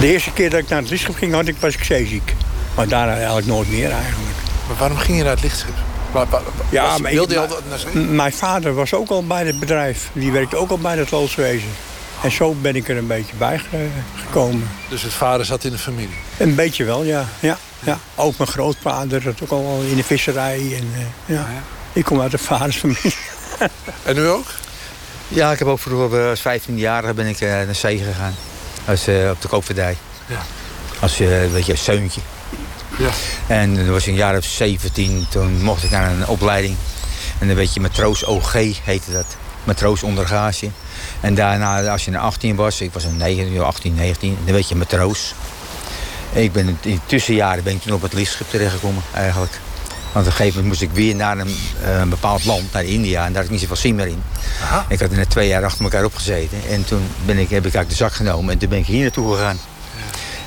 De 0.00 0.06
eerste 0.06 0.32
keer 0.32 0.50
dat 0.50 0.60
ik 0.60 0.68
naar 0.68 0.80
het 0.80 0.90
lichtschip 0.90 1.16
ging, 1.16 1.32
had 1.32 1.48
ik, 1.48 1.56
was 1.60 1.74
ik 1.74 1.84
zeeziek. 1.84 2.34
Maar 2.76 2.88
daarna 2.88 3.14
eigenlijk 3.14 3.46
nooit 3.46 3.70
meer 3.70 3.90
eigenlijk. 3.90 4.36
Maar 4.68 4.76
waarom 4.76 4.98
ging 4.98 5.16
je 5.16 5.22
naar 5.22 5.32
het 5.32 5.42
lichtschip? 5.42 5.74
ja, 6.70 6.88
was, 6.90 7.00
maar 7.00 7.12
wilde 7.12 7.34
je 7.34 7.40
al 7.40 7.58
naar 7.68 8.02
Mijn 8.02 8.32
vader 8.32 8.74
was 8.74 8.94
ook 8.94 9.08
al 9.08 9.26
bij 9.26 9.46
het 9.46 9.60
bedrijf. 9.60 10.10
Die 10.12 10.32
werkte 10.32 10.56
ook 10.56 10.70
al 10.70 10.78
bij 10.78 10.96
het 10.96 11.10
loodswezen. 11.10 11.68
En 12.22 12.32
zo 12.32 12.54
ben 12.54 12.76
ik 12.76 12.88
er 12.88 12.96
een 12.96 13.06
beetje 13.06 13.34
bij 13.36 13.60
gekomen. 14.14 14.68
Dus 14.88 15.02
het 15.02 15.12
vader 15.12 15.46
zat 15.46 15.64
in 15.64 15.70
de 15.70 15.78
familie? 15.78 16.16
Een 16.38 16.54
beetje 16.54 16.84
wel, 16.84 17.04
ja. 17.04 17.28
ja, 17.40 17.58
ja. 17.80 17.98
Ook 18.14 18.38
mijn 18.38 18.50
grootvader 18.50 19.22
zat 19.22 19.42
ook 19.42 19.50
al 19.50 19.80
in 19.90 19.96
de 19.96 20.04
visserij. 20.04 20.58
En, 20.58 20.92
uh, 20.96 21.36
ja. 21.36 21.46
Ik 21.92 22.04
kom 22.04 22.20
uit 22.20 22.30
de 22.30 22.38
vadersfamilie. 22.38 23.14
en 24.02 24.16
u 24.16 24.28
ook? 24.28 24.46
Ja, 25.28 25.52
ik 25.52 25.58
heb 25.58 25.68
ook 25.68 25.78
vroeger 25.78 26.28
als 26.28 26.40
15 26.40 26.78
jaar 26.78 27.14
ben 27.14 27.26
ik 27.26 27.40
uh, 27.40 27.48
naar 27.50 27.74
zee 27.74 27.98
gegaan. 27.98 28.34
Als, 28.86 29.08
uh, 29.08 29.30
op 29.30 29.42
de 29.42 29.48
koopvaardij. 29.48 29.96
Ja. 30.26 30.42
Als 31.00 31.20
uh, 31.20 31.50
weet 31.52 31.66
je, 31.66 31.76
zeuntje. 31.76 32.20
Ja. 32.98 33.10
En 33.46 33.76
dat 33.76 33.86
was 33.86 34.06
een 34.06 34.14
jaar 34.14 34.36
of 34.36 34.44
17, 34.44 35.26
toen 35.28 35.62
mocht 35.62 35.82
ik 35.82 35.90
naar 35.90 36.10
een 36.10 36.26
opleiding. 36.26 36.76
En 37.38 37.46
dan 37.46 37.56
weet 37.56 37.74
je, 37.74 37.80
matroos 37.80 38.24
OG 38.24 38.52
heette 38.84 39.12
dat. 39.12 39.26
Matroos 39.64 40.02
ondergage. 40.02 40.70
En 41.20 41.34
daarna, 41.34 41.90
als 41.90 42.04
je 42.04 42.10
een 42.10 42.16
18 42.16 42.56
was, 42.56 42.80
ik 42.80 42.92
was 42.92 43.04
een 43.04 43.16
19, 43.16 43.62
18, 43.62 43.94
19, 43.94 44.38
dan 44.44 44.54
weet 44.54 44.68
je 44.68 44.74
matroos. 44.74 45.34
Ik 46.32 46.52
ben 46.52 46.68
in 46.68 46.78
de 46.82 46.98
tussenjaren 47.06 47.64
ben 47.64 47.74
ik 47.74 47.82
toen 47.82 47.92
op 47.92 48.02
het 48.02 48.12
lichtschip 48.12 48.50
terechtgekomen, 48.50 49.02
eigenlijk. 49.14 49.52
Want 50.12 50.26
op 50.26 50.32
een 50.32 50.36
gegeven 50.36 50.62
moment 50.62 50.80
moest 50.80 50.90
ik 50.90 51.04
weer 51.04 51.14
naar 51.14 51.38
een, 51.38 51.56
eh, 51.82 51.98
een 51.98 52.08
bepaald 52.08 52.44
land, 52.44 52.72
naar 52.72 52.84
India. 52.84 53.24
En 53.24 53.26
daar 53.26 53.36
had 53.36 53.44
ik 53.44 53.50
niet 53.50 53.60
zoveel 53.60 53.76
zin 53.76 53.94
meer 53.94 54.06
in. 54.06 54.22
Aha. 54.62 54.86
Ik 54.88 55.00
had 55.00 55.10
er 55.10 55.16
net 55.16 55.30
twee 55.30 55.48
jaar 55.48 55.64
achter 55.64 55.84
elkaar 55.84 56.04
opgezeten. 56.04 56.58
En 56.68 56.84
toen 56.84 57.08
ben 57.24 57.38
ik, 57.38 57.50
heb 57.50 57.66
ik 57.66 57.74
eigenlijk 57.74 57.88
de 57.88 57.94
zak 57.94 58.12
genomen 58.12 58.52
en 58.52 58.58
toen 58.58 58.68
ben 58.68 58.78
ik 58.78 58.86
hier 58.86 59.02
naartoe 59.02 59.34
gegaan. 59.34 59.58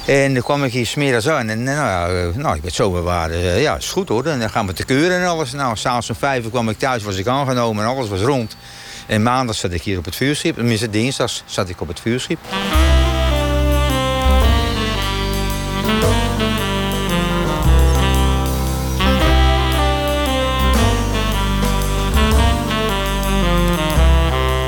En 0.08 0.34
dan 0.34 0.44
kwam 0.44 0.64
ik 0.64 0.72
hier 0.72 0.86
smiddags 0.86 1.28
aan 1.28 1.50
en 1.50 1.64
nou, 1.64 2.30
eh, 2.30 2.36
nou 2.36 2.56
ik 2.56 2.62
werd 2.62 2.74
zo 2.74 2.92
bewaard. 2.92 3.32
Uh, 3.32 3.62
ja, 3.62 3.76
is 3.76 3.90
goed 3.90 4.10
hoor. 4.10 4.24
Dan 4.24 4.50
gaan 4.50 4.68
we 4.68 4.74
te 4.74 4.86
keuren 4.86 5.20
en 5.20 5.28
alles. 5.28 5.52
Nou, 5.52 5.76
s'avonds 5.76 6.10
om 6.10 6.16
vijf 6.16 6.50
kwam 6.50 6.70
ik 6.70 6.78
thuis, 6.78 7.04
was 7.04 7.16
ik 7.16 7.28
aangenomen 7.28 7.84
en 7.84 7.90
alles 7.90 8.10
was 8.10 8.22
rond. 8.22 8.56
En 9.06 9.24
maandag 9.24 9.56
zat 9.56 9.72
ik 9.72 9.82
hier 9.82 9.98
op 9.98 10.06
het 10.06 10.16
vuurschip. 10.16 10.56
Tenminste, 10.56 10.90
dinsdag 10.90 11.32
zat 11.46 11.70
ik 11.70 11.82
op 11.82 11.88
het 11.88 12.00
vuurschip. 12.00 12.40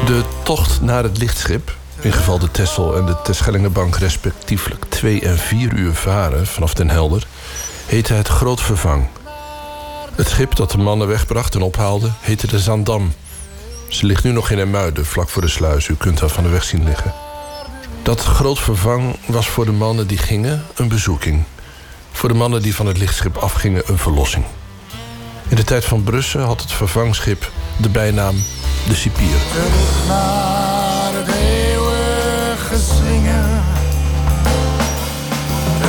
De 0.05 0.24
tocht 0.43 0.81
naar 0.81 1.03
het 1.03 1.17
lichtschip, 1.17 1.75
in 2.01 2.13
geval 2.13 2.39
de 2.39 2.51
Tessel 2.51 2.98
en 2.98 3.06
de 3.06 3.22
Terschellingenbank 3.24 3.96
respectievelijk 3.96 4.86
twee 4.86 5.22
en 5.22 5.38
vier 5.38 5.74
uur 5.74 5.94
varen 5.94 6.48
vanaf 6.48 6.74
Den 6.74 6.89
Helder, 6.89 7.27
heette 7.86 8.13
het 8.13 8.27
Groot 8.27 8.62
Vervang. 8.62 9.08
Het 10.15 10.29
schip 10.29 10.56
dat 10.56 10.72
de 10.72 10.77
mannen 10.77 11.08
wegbracht 11.08 11.56
en 11.56 11.62
ophaalde 11.62 12.12
heette 12.20 12.48
de 12.48 12.60
Zandam. 12.60 13.13
Ze 13.88 14.06
ligt 14.06 14.24
nu 14.24 14.32
nog 14.32 14.50
in 14.50 14.60
Emuiden, 14.60 15.06
vlak 15.06 15.29
voor 15.29 15.41
de 15.41 15.48
sluis. 15.48 15.88
U 15.88 15.96
kunt 15.96 16.20
haar 16.20 16.29
van 16.29 16.44
de 16.44 16.50
weg 16.50 16.63
zien 16.63 16.84
liggen. 16.84 17.13
Dat 18.03 18.22
groot 18.22 18.60
vervang 18.60 19.15
was 19.25 19.48
voor 19.48 19.65
de 19.65 19.72
mannen 19.72 20.08
die 20.08 20.18
gingen 20.18 20.65
een 20.75 20.88
bezoeking. 20.88 21.44
Voor 22.12 22.29
de 22.29 22.36
mannen 22.36 22.62
die 22.62 22.75
van 22.75 22.86
het 22.86 22.98
lichtschip 22.98 23.38
afgingen 23.38 23.84
een 23.86 23.98
verlossing. 23.98 24.46
In 25.48 25.56
de 25.56 25.63
tijd 25.63 25.86
van 25.86 26.03
Brussel 26.03 26.41
had 26.41 26.62
het 26.62 26.72
vervangschip 26.72 27.51
de 27.77 27.89
bijnaam 27.89 28.36
de 28.88 28.96
Cipier. 28.96 29.38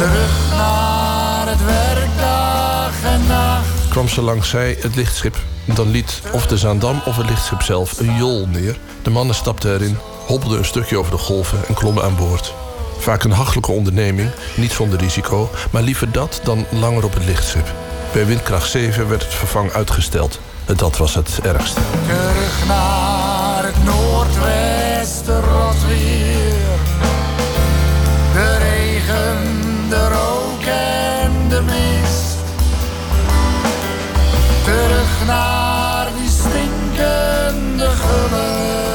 Terug 0.00 0.50
naar 0.50 1.48
het 1.48 1.64
werk 1.64 2.08
dag 2.18 2.92
en 3.04 3.26
nacht. 3.26 3.88
Kwam 3.88 4.08
ze 4.08 4.20
langs 4.20 4.48
zij 4.48 4.76
het 4.80 4.96
lichtschip 4.96 5.36
dan 5.64 5.90
liet 5.90 6.20
of 6.32 6.46
de 6.46 6.58
Zaandam 6.58 7.02
of 7.04 7.16
het 7.16 7.28
lichtschip 7.28 7.62
zelf 7.62 7.98
een 7.98 8.16
jol 8.16 8.46
neer. 8.46 8.78
De 9.02 9.10
mannen 9.10 9.34
stapten 9.34 9.72
erin, 9.74 9.98
hobbelden 10.26 10.58
een 10.58 10.64
stukje 10.64 10.98
over 10.98 11.10
de 11.10 11.18
golven 11.18 11.58
en 11.68 11.74
klommen 11.74 12.04
aan 12.04 12.16
boord. 12.16 12.54
Vaak 12.98 13.24
een 13.24 13.32
hachelijke 13.32 13.72
onderneming, 13.72 14.30
niet 14.56 14.72
zonder 14.72 14.98
risico, 14.98 15.50
maar 15.70 15.82
liever 15.82 16.12
dat 16.12 16.40
dan 16.44 16.66
langer 16.70 17.04
op 17.04 17.14
het 17.14 17.24
lichtschip. 17.24 17.72
Bij 18.12 18.26
windkracht 18.26 18.70
7 18.70 19.08
werd 19.08 19.22
het 19.22 19.34
vervang 19.34 19.72
uitgesteld. 19.72 20.40
Dat 20.76 20.96
was 20.96 21.14
het 21.14 21.40
ergste. 21.42 21.80
Terug 22.06 22.66
naar 22.66 23.64
het 23.64 23.84
noordwesten 23.84 25.40
rot 25.40 25.76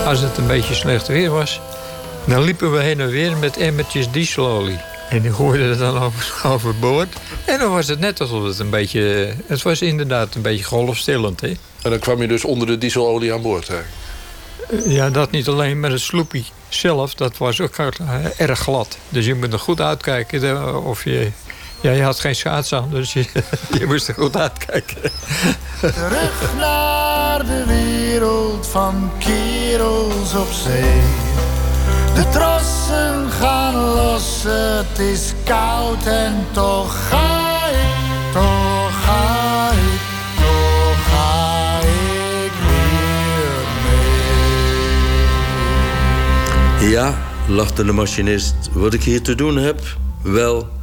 Als 0.05 0.19
het 0.19 0.37
een 0.37 0.47
beetje 0.47 0.73
slecht 0.73 1.07
weer 1.07 1.29
was, 1.29 1.61
dan 2.25 2.43
liepen 2.43 2.71
we 2.71 2.79
heen 2.79 2.99
en 2.99 3.09
weer 3.09 3.37
met 3.37 3.57
emmertjes 3.57 4.11
dieselolie. 4.11 4.79
En 5.09 5.21
die 5.21 5.33
gooiden 5.33 5.69
het 5.69 5.79
dan 5.79 5.97
over, 5.97 6.41
overboord. 6.53 7.15
En 7.45 7.59
dan 7.59 7.71
was 7.71 7.87
het 7.87 7.99
net 7.99 8.21
alsof 8.21 8.43
het 8.43 8.59
een 8.59 8.69
beetje... 8.69 9.33
Het 9.45 9.61
was 9.61 9.81
inderdaad 9.81 10.35
een 10.35 10.41
beetje 10.41 10.63
golfstillend, 10.63 11.41
hè. 11.41 11.47
En 11.81 11.89
dan 11.89 11.99
kwam 11.99 12.21
je 12.21 12.27
dus 12.27 12.45
onder 12.45 12.67
de 12.67 12.77
dieselolie 12.77 13.33
aan 13.33 13.41
boord, 13.41 13.67
hè? 13.67 13.79
Ja, 14.85 15.09
dat 15.09 15.31
niet 15.31 15.47
alleen, 15.47 15.79
maar 15.79 15.91
het 15.91 16.01
sloepie 16.01 16.45
zelf, 16.69 17.13
dat 17.13 17.37
was 17.37 17.61
ook 17.61 17.75
erg 18.37 18.59
glad. 18.59 18.97
Dus 19.09 19.25
je 19.25 19.35
moet 19.35 19.53
er 19.53 19.59
goed 19.59 19.81
uitkijken 19.81 20.83
of 20.83 21.03
je... 21.03 21.31
Ja, 21.85 21.91
je 21.91 22.03
had 22.03 22.19
geen 22.19 22.35
schaats 22.35 22.73
aan, 22.73 22.89
dus 22.89 23.13
je, 23.13 23.25
je 23.79 23.85
moest 23.85 24.07
er 24.07 24.13
goed 24.13 24.37
uitkijken. 24.37 25.11
Terug 25.79 26.55
naar 26.57 27.45
de 27.45 27.63
wereld 27.67 28.67
van 28.67 29.11
kerels 29.19 30.33
op 30.33 30.51
zee. 30.51 31.01
De 32.15 32.29
trossen 32.31 33.31
gaan 33.31 33.75
los, 33.75 34.43
het 34.47 34.99
is 34.99 35.33
koud 35.43 36.05
en 36.05 36.45
toch 36.51 37.07
ga 37.09 37.67
ik, 37.67 38.33
toch 38.33 39.03
ga 39.03 39.69
ik, 39.71 40.01
toch 40.37 41.05
ga 41.09 41.79
ik 41.79 42.51
weer 42.67 43.65
mee. 46.79 46.89
Ja, 46.89 47.17
lachte 47.47 47.85
de 47.85 47.91
machinist, 47.91 48.55
wat 48.73 48.93
ik 48.93 49.03
hier 49.03 49.21
te 49.21 49.35
doen 49.35 49.57
heb? 49.57 49.81
Wel, 50.21 50.73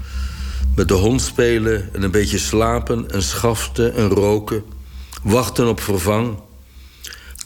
met 0.74 0.88
de 0.88 0.94
hond 0.94 1.22
spelen 1.22 1.88
en 1.92 2.02
een 2.02 2.10
beetje 2.10 2.38
slapen 2.38 3.10
en 3.10 3.22
schaften 3.22 3.94
en 3.94 4.08
roken. 4.08 4.64
Wachten 5.22 5.68
op 5.68 5.80
vervang. 5.80 6.38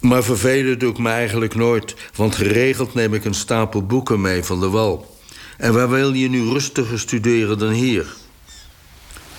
Maar 0.00 0.22
vervelen 0.22 0.78
doe 0.78 0.90
ik 0.90 0.98
me 0.98 1.10
eigenlijk 1.10 1.54
nooit, 1.54 1.94
want 2.14 2.34
geregeld 2.34 2.94
neem 2.94 3.14
ik 3.14 3.24
een 3.24 3.34
stapel 3.34 3.82
boeken 3.82 4.20
mee 4.20 4.44
van 4.44 4.60
de 4.60 4.68
wal. 4.68 5.18
En 5.56 5.72
waar 5.72 5.90
wil 5.90 6.12
je 6.12 6.28
nu 6.28 6.48
rustiger 6.48 6.98
studeren 6.98 7.58
dan 7.58 7.70
hier? 7.70 8.14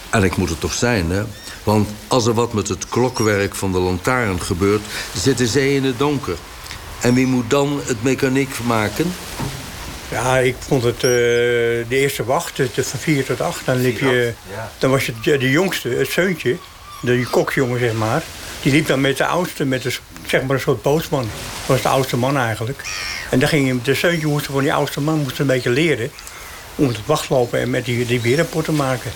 En 0.10 0.24
ik 0.24 0.36
moet 0.38 0.50
het 0.50 0.60
toch 0.60 0.74
zijn, 0.74 1.10
hè? 1.10 1.24
Want 1.63 1.89
als 2.08 2.25
er 2.25 2.34
wat 2.34 2.53
met 2.53 2.67
het 2.67 2.89
klokwerk 2.89 3.56
van 3.56 3.72
de 3.72 3.79
lantaarn 3.79 4.41
gebeurt, 4.41 4.82
zit 5.15 5.38
de 5.38 5.48
zee 5.48 5.75
in 5.75 5.84
het 5.84 6.00
donker. 6.00 6.38
En 7.01 7.13
wie 7.13 7.27
moet 7.27 7.50
dan 7.50 7.79
het 7.84 8.03
mechaniek 8.03 8.60
maken? 8.65 9.13
Ja, 10.11 10.37
ik 10.37 10.55
vond 10.59 10.83
het 10.83 10.95
uh, 10.95 11.01
de 11.01 11.85
eerste 11.89 12.23
wacht, 12.23 12.55
de, 12.55 12.83
van 12.83 12.99
4 12.99 13.25
tot 13.25 13.41
8. 13.41 13.65
Dan, 13.65 13.81
liep 13.81 13.99
je, 13.99 14.33
dan 14.77 14.91
was 14.91 15.05
je 15.05 15.13
de 15.21 15.49
jongste, 15.49 15.89
het 15.89 16.11
zeuntje, 16.11 16.57
de 17.01 17.27
kokjongen 17.31 17.79
zeg 17.79 17.93
maar. 17.93 18.23
Die 18.61 18.71
liep 18.71 18.87
dan 18.87 19.01
met 19.01 19.17
de 19.17 19.25
oudste, 19.25 19.65
met 19.65 19.81
de, 19.81 19.97
zeg 20.25 20.41
maar 20.41 20.55
een 20.55 20.61
soort 20.61 20.81
bootsman. 20.81 21.21
Dat 21.21 21.65
was 21.65 21.81
de 21.81 21.87
oudste 21.87 22.17
man 22.17 22.37
eigenlijk. 22.37 22.81
En 23.29 23.39
dan 23.39 23.49
ging 23.49 23.67
je, 23.67 23.81
de 23.81 23.93
zeuntje 23.93 24.27
moest 24.27 24.45
van 24.45 24.61
die 24.61 24.73
oudste 24.73 25.01
man 25.01 25.19
moest 25.19 25.39
een 25.39 25.47
beetje 25.47 25.69
leren. 25.69 26.11
Om 26.75 26.87
het 26.87 27.05
wachtlopen 27.05 27.59
en 27.59 27.69
met 27.69 27.85
die, 27.85 28.05
die 28.05 28.21
weerrapporten 28.21 28.75
maken. 28.75 29.11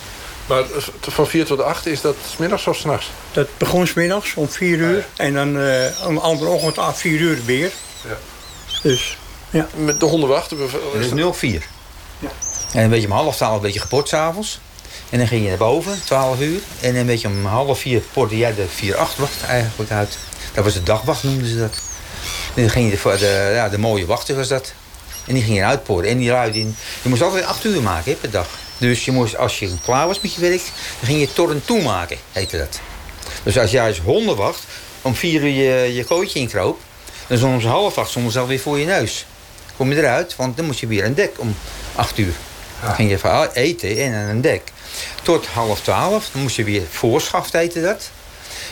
Maar 0.47 0.63
van 1.01 1.27
4 1.27 1.45
tot 1.45 1.61
8, 1.61 1.85
is 1.85 2.01
dat 2.01 2.15
smiddags 2.35 2.67
of 2.67 2.77
s'nachts? 2.77 3.11
Dat 3.31 3.47
begon 3.57 3.87
smiddags 3.87 4.33
om 4.35 4.49
4 4.49 4.77
uur. 4.77 4.97
Ah, 4.97 5.03
ja. 5.15 5.23
En 5.23 5.33
dan 5.33 5.57
uh, 5.57 5.99
een 6.01 6.19
andere 6.19 6.49
ochtend 6.49 6.77
om 6.77 6.93
4 6.93 7.19
uur 7.19 7.39
weer. 7.45 7.71
Ja. 8.07 8.17
Dus, 8.81 9.17
ja. 9.51 9.67
Met 9.75 9.99
de 9.99 10.05
honden 10.05 10.29
wachten? 10.29 10.57
Dat 10.57 10.69
is 10.99 11.37
04. 11.37 11.67
Ja. 12.19 12.29
En 12.73 12.83
een 12.83 12.89
beetje 12.89 13.07
om 13.07 13.13
half 13.13 13.35
twaalf 13.35 13.55
een 13.55 13.61
beetje 13.61 13.79
geport 13.79 14.07
s'avonds. 14.07 14.59
En 15.09 15.17
dan 15.17 15.27
ging 15.27 15.43
je 15.43 15.49
naar 15.49 15.57
boven, 15.57 16.01
12 16.05 16.39
uur. 16.39 16.59
En 16.79 16.95
een 16.95 17.05
beetje 17.05 17.27
om 17.27 17.45
half 17.45 17.79
vier 17.79 18.01
portte 18.13 18.37
jij 18.37 18.55
de 18.55 18.65
4-8 18.67 18.95
wacht 18.95 19.43
eigenlijk 19.47 19.91
uit. 19.91 20.17
Dat 20.53 20.63
was 20.63 20.73
de 20.73 20.83
dagwacht, 20.83 21.23
noemden 21.23 21.47
ze 21.47 21.57
dat. 21.57 21.81
En 22.55 22.61
dan 22.61 22.69
ging 22.69 22.91
je 22.91 22.97
de, 23.03 23.17
de, 23.19 23.51
ja, 23.53 23.69
de 23.69 23.77
mooie 23.77 24.05
wachter 24.05 24.35
was 24.35 24.47
dat. 24.47 24.73
En 25.27 25.33
die 25.33 25.43
ging 25.43 25.57
je 25.57 25.63
uitporen. 25.63 26.09
En 26.09 26.17
die 26.17 26.31
luidde 26.31 26.59
in. 26.59 26.75
Je 27.01 27.09
moest 27.09 27.21
altijd 27.21 27.45
8 27.45 27.65
uur 27.65 27.81
maken 27.81 28.11
hè, 28.11 28.17
per 28.17 28.31
dag. 28.31 28.47
Dus 28.77 29.05
je 29.05 29.11
moest, 29.11 29.37
als 29.37 29.59
je 29.59 29.71
klaar 29.83 30.07
was 30.07 30.21
met 30.21 30.33
je 30.33 30.41
werk, 30.41 30.61
dan 30.99 31.09
ging 31.09 31.19
je 31.19 31.33
torren 31.33 31.65
toemaken, 31.65 32.17
heette 32.31 32.57
dat. 32.57 32.79
Dus 33.43 33.57
als 33.57 33.71
jij 33.71 33.87
als 33.87 33.99
hondenwacht 33.99 34.63
om 35.01 35.15
4 35.15 35.41
uur 35.41 35.49
je, 35.49 35.93
je 35.93 36.03
kootje 36.03 36.39
inkroop, 36.39 36.79
dan 37.27 37.37
soms 37.37 37.63
half 37.63 37.97
acht 37.97 38.09
soms 38.09 38.37
alweer 38.37 38.59
voor 38.59 38.79
je 38.79 38.85
neus. 38.85 39.25
Kom 39.81 39.91
je 39.91 39.97
eruit, 39.97 40.35
want 40.35 40.57
dan 40.57 40.65
moest 40.65 40.79
je 40.79 40.87
weer 40.87 41.05
een 41.05 41.13
dek 41.13 41.31
om 41.37 41.55
8 41.95 42.17
uur. 42.17 42.33
Dan 42.83 42.93
ging 42.93 43.09
je 43.09 43.15
even 43.15 43.53
eten 43.53 43.97
en 43.97 44.13
een 44.13 44.41
dek. 44.41 44.61
Tot 45.23 45.45
half 45.45 45.81
twaalf, 45.81 46.29
dan 46.31 46.41
moest 46.41 46.55
je 46.55 46.63
weer 46.63 46.81
voorschaft 46.89 47.53
eten 47.53 47.81
dat. 47.81 48.09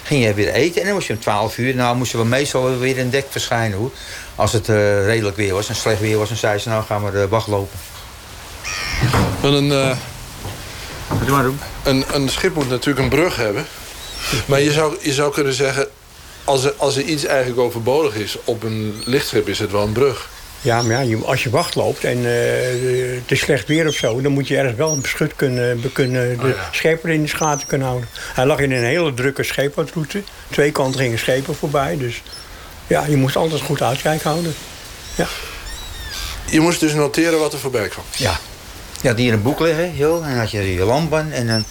Ging 0.03 0.23
je 0.23 0.33
weer 0.33 0.49
eten 0.49 0.79
en 0.79 0.85
dan 0.85 0.95
moest 0.95 1.07
je 1.07 1.13
om 1.13 1.19
twaalf 1.19 1.57
uur... 1.57 1.75
nou 1.75 1.95
moesten 1.95 2.19
we 2.19 2.25
meestal 2.25 2.77
weer 2.77 2.97
in 2.97 3.09
dek 3.09 3.25
verschijnen 3.29 3.77
hoor. 3.77 3.91
Als 4.35 4.53
het 4.53 4.67
uh, 4.67 5.05
redelijk 5.05 5.35
weer 5.35 5.53
was 5.53 5.69
en 5.69 5.75
slecht 5.75 5.99
weer 5.99 6.17
was... 6.17 6.27
dan 6.27 6.37
zei 6.37 6.59
ze 6.59 6.69
nou 6.69 6.83
gaan 6.83 7.05
we 7.05 7.11
de 7.11 7.27
wacht 7.27 7.47
lopen. 7.47 7.79
En 9.41 9.53
een, 9.53 9.71
uh, 9.71 9.95
Doe 11.25 11.31
maar 11.31 11.43
doen. 11.43 11.59
Een, 11.83 12.03
een 12.11 12.29
schip 12.29 12.55
moet 12.55 12.69
natuurlijk 12.69 12.99
een 12.99 13.19
brug 13.19 13.35
hebben. 13.35 13.65
Maar 14.45 14.61
je 14.61 14.71
zou, 14.71 14.97
je 15.01 15.13
zou 15.13 15.33
kunnen 15.33 15.53
zeggen... 15.53 15.87
Als 16.43 16.63
er, 16.63 16.73
als 16.77 16.95
er 16.95 17.03
iets 17.03 17.25
eigenlijk 17.25 17.59
overbodig 17.59 18.15
is 18.15 18.37
op 18.43 18.63
een 18.63 19.01
lichtschip... 19.05 19.47
is 19.47 19.59
het 19.59 19.71
wel 19.71 19.83
een 19.83 19.91
brug. 19.91 20.29
Ja, 20.61 20.81
maar 20.81 21.05
ja, 21.05 21.17
als 21.17 21.43
je 21.43 21.49
wacht 21.49 21.75
loopt 21.75 22.03
en 22.03 22.17
eh, 22.17 22.31
het 23.21 23.31
is 23.31 23.39
slecht 23.39 23.67
weer 23.67 23.87
of 23.87 23.93
zo... 23.93 24.21
dan 24.21 24.31
moet 24.31 24.47
je 24.47 24.57
ergens 24.57 24.75
wel 24.77 24.91
een 24.91 25.01
beschut 25.01 25.35
kunnen, 25.35 25.81
be- 25.81 25.91
kunnen 25.91 26.37
de 26.37 26.55
schepen 26.71 27.09
in 27.09 27.21
de 27.23 27.27
gaten 27.29 27.67
kunnen 27.67 27.87
houden. 27.87 28.09
Hij 28.33 28.45
lag 28.45 28.59
in 28.59 28.71
een 28.71 28.83
hele 28.83 29.13
drukke 29.13 29.43
scheepvaartroute. 29.43 30.23
Twee 30.49 30.71
kanten 30.71 30.99
gingen 31.01 31.19
schepen 31.19 31.55
voorbij, 31.55 31.97
dus 31.97 32.21
ja, 32.87 33.05
je 33.05 33.15
moest 33.15 33.35
altijd 33.35 33.61
goed 33.61 33.81
uitkijk 33.81 34.21
houden. 34.21 34.55
Ja. 35.15 35.27
Je 36.45 36.59
moest 36.59 36.79
dus 36.79 36.93
noteren 36.93 37.39
wat 37.39 37.53
er 37.53 37.59
voorbij 37.59 37.87
kwam. 37.87 38.05
Ja. 38.17 38.39
Je 39.01 39.07
had 39.07 39.17
hier 39.17 39.33
een 39.33 39.41
boek 39.41 39.59
liggen, 39.59 39.95
joh, 39.95 40.23
en 40.23 40.29
dan 40.29 40.39
had 40.39 40.51
je 40.51 40.73
je 40.73 40.83
lamp 40.83 41.13
aan. 41.13 41.31
En 41.31 41.47
dan, 41.47 41.63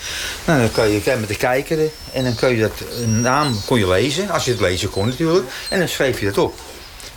nou, 0.45 0.61
dan 0.61 0.71
kan 0.73 0.91
je 0.91 1.01
kijken 1.01 1.21
met 1.21 1.29
de 1.29 1.37
kijker. 1.37 1.79
En 2.13 2.25
dan 2.25 2.35
kun 2.35 2.49
je 2.49 2.61
dat 2.61 2.73
een 3.03 3.21
naam 3.21 3.61
kon 3.67 3.79
je 3.79 3.89
lezen, 3.89 4.31
als 4.31 4.45
je 4.45 4.51
het 4.51 4.61
lezen 4.61 4.91
kon 4.91 5.07
natuurlijk. 5.07 5.47
En 5.71 5.79
dan 5.79 5.89
schreef 5.89 6.21
je 6.21 6.27
dat 6.27 6.39
op. 6.39 6.55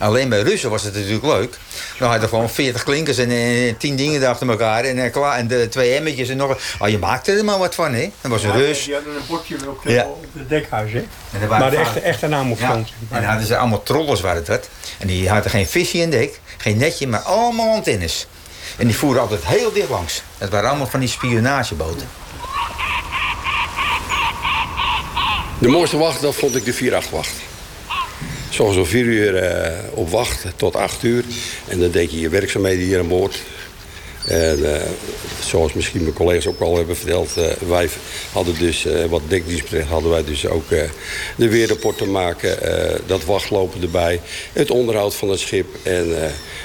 Alleen 0.02 0.28
bij 0.28 0.40
Russen 0.40 0.70
was 0.70 0.82
het 0.82 0.94
natuurlijk 0.94 1.24
leuk. 1.24 1.58
Dan 1.98 2.10
had 2.10 2.20
je 2.20 2.28
gewoon 2.28 2.50
40 2.50 2.82
klinkers 2.82 3.18
en 3.18 3.30
eh, 3.30 3.74
10 3.78 3.96
dingen 3.96 4.28
achter 4.28 4.48
elkaar. 4.48 4.84
En, 4.84 4.98
eh, 5.04 5.12
klaar, 5.12 5.38
en 5.38 5.46
de 5.48 5.68
twee 5.68 5.94
emmetjes 5.94 6.28
en 6.28 6.36
nog. 6.36 6.58
Oh, 6.78 6.88
je 6.88 6.98
maakte 6.98 7.32
er 7.32 7.44
maar 7.44 7.58
wat 7.58 7.74
van, 7.74 7.94
hè? 7.94 8.10
Dat 8.20 8.30
was 8.30 8.42
een 8.42 8.48
Ja, 8.48 8.56
Rus. 8.56 8.84
Die 8.84 8.94
hadden 8.94 9.14
een 9.14 9.20
bordje 9.28 9.56
op, 9.68 9.82
de, 9.82 9.92
Ja. 9.92 10.04
op 10.04 10.24
het 10.32 10.48
dekhuis, 10.48 10.92
hè? 10.92 11.04
En 11.40 11.48
Maar 11.48 11.70
de 11.70 11.76
echte, 11.76 12.00
echte 12.00 12.28
naam 12.28 12.52
op 12.52 12.58
Ja. 12.58 12.72
En 12.72 12.86
dan 13.10 13.24
hadden 13.24 13.46
ze 13.46 13.56
allemaal 13.56 13.82
trollers 13.82 14.20
waren 14.20 14.36
het 14.36 14.46
dat. 14.46 14.68
En 14.98 15.06
die 15.06 15.28
hadden 15.28 15.50
geen 15.50 15.66
visje 15.66 15.98
in 15.98 16.10
dek, 16.10 16.40
geen 16.56 16.76
netje, 16.76 17.06
maar 17.06 17.20
allemaal 17.20 17.74
antennes. 17.74 18.26
En 18.76 18.86
die 18.86 18.96
voeren 18.96 19.20
altijd 19.20 19.40
heel 19.44 19.72
dicht 19.72 19.88
langs. 19.88 20.22
Het 20.38 20.50
waren 20.50 20.68
allemaal 20.68 20.86
van 20.86 21.00
die 21.00 21.08
spionageboten. 21.08 22.08
De 25.58 25.68
mooiste 25.68 25.96
wacht, 25.96 26.20
dat 26.20 26.34
vond 26.34 26.56
ik 26.56 26.64
de 26.64 26.74
4-8 26.74 27.10
Zoals 28.52 28.76
om 28.76 28.86
4 28.86 29.04
uur 29.04 29.36
eh, 29.36 29.78
op 29.94 30.10
wacht 30.10 30.44
tot 30.56 30.76
8 30.76 31.02
uur. 31.02 31.24
En 31.68 31.80
dan 31.80 31.90
deed 31.90 32.10
je 32.10 32.20
je 32.20 32.28
werkzaamheden 32.28 32.84
hier 32.84 32.98
aan 32.98 33.08
boord. 33.08 33.42
En 34.26 34.74
eh, 34.74 34.80
zoals 35.44 35.72
misschien 35.72 36.02
mijn 36.02 36.14
collega's 36.14 36.46
ook 36.46 36.60
al 36.60 36.76
hebben 36.76 36.96
verteld, 36.96 37.36
eh, 37.36 37.44
wij 37.68 37.88
hadden 38.32 38.58
dus, 38.58 38.86
wat 39.08 39.22
dekdienst 39.28 39.62
betreft, 39.62 39.88
hadden 39.88 40.10
wij 40.10 40.24
dus 40.24 40.46
ook 40.46 40.68
de 41.36 41.48
weerrapporten 41.48 42.10
maken, 42.10 42.62
eh, 42.62 42.98
dat 43.06 43.24
wachtlopen 43.24 43.82
erbij, 43.82 44.20
het 44.52 44.70
onderhoud 44.70 45.14
van 45.14 45.30
het 45.30 45.40
schip. 45.40 45.66
En 45.82 46.14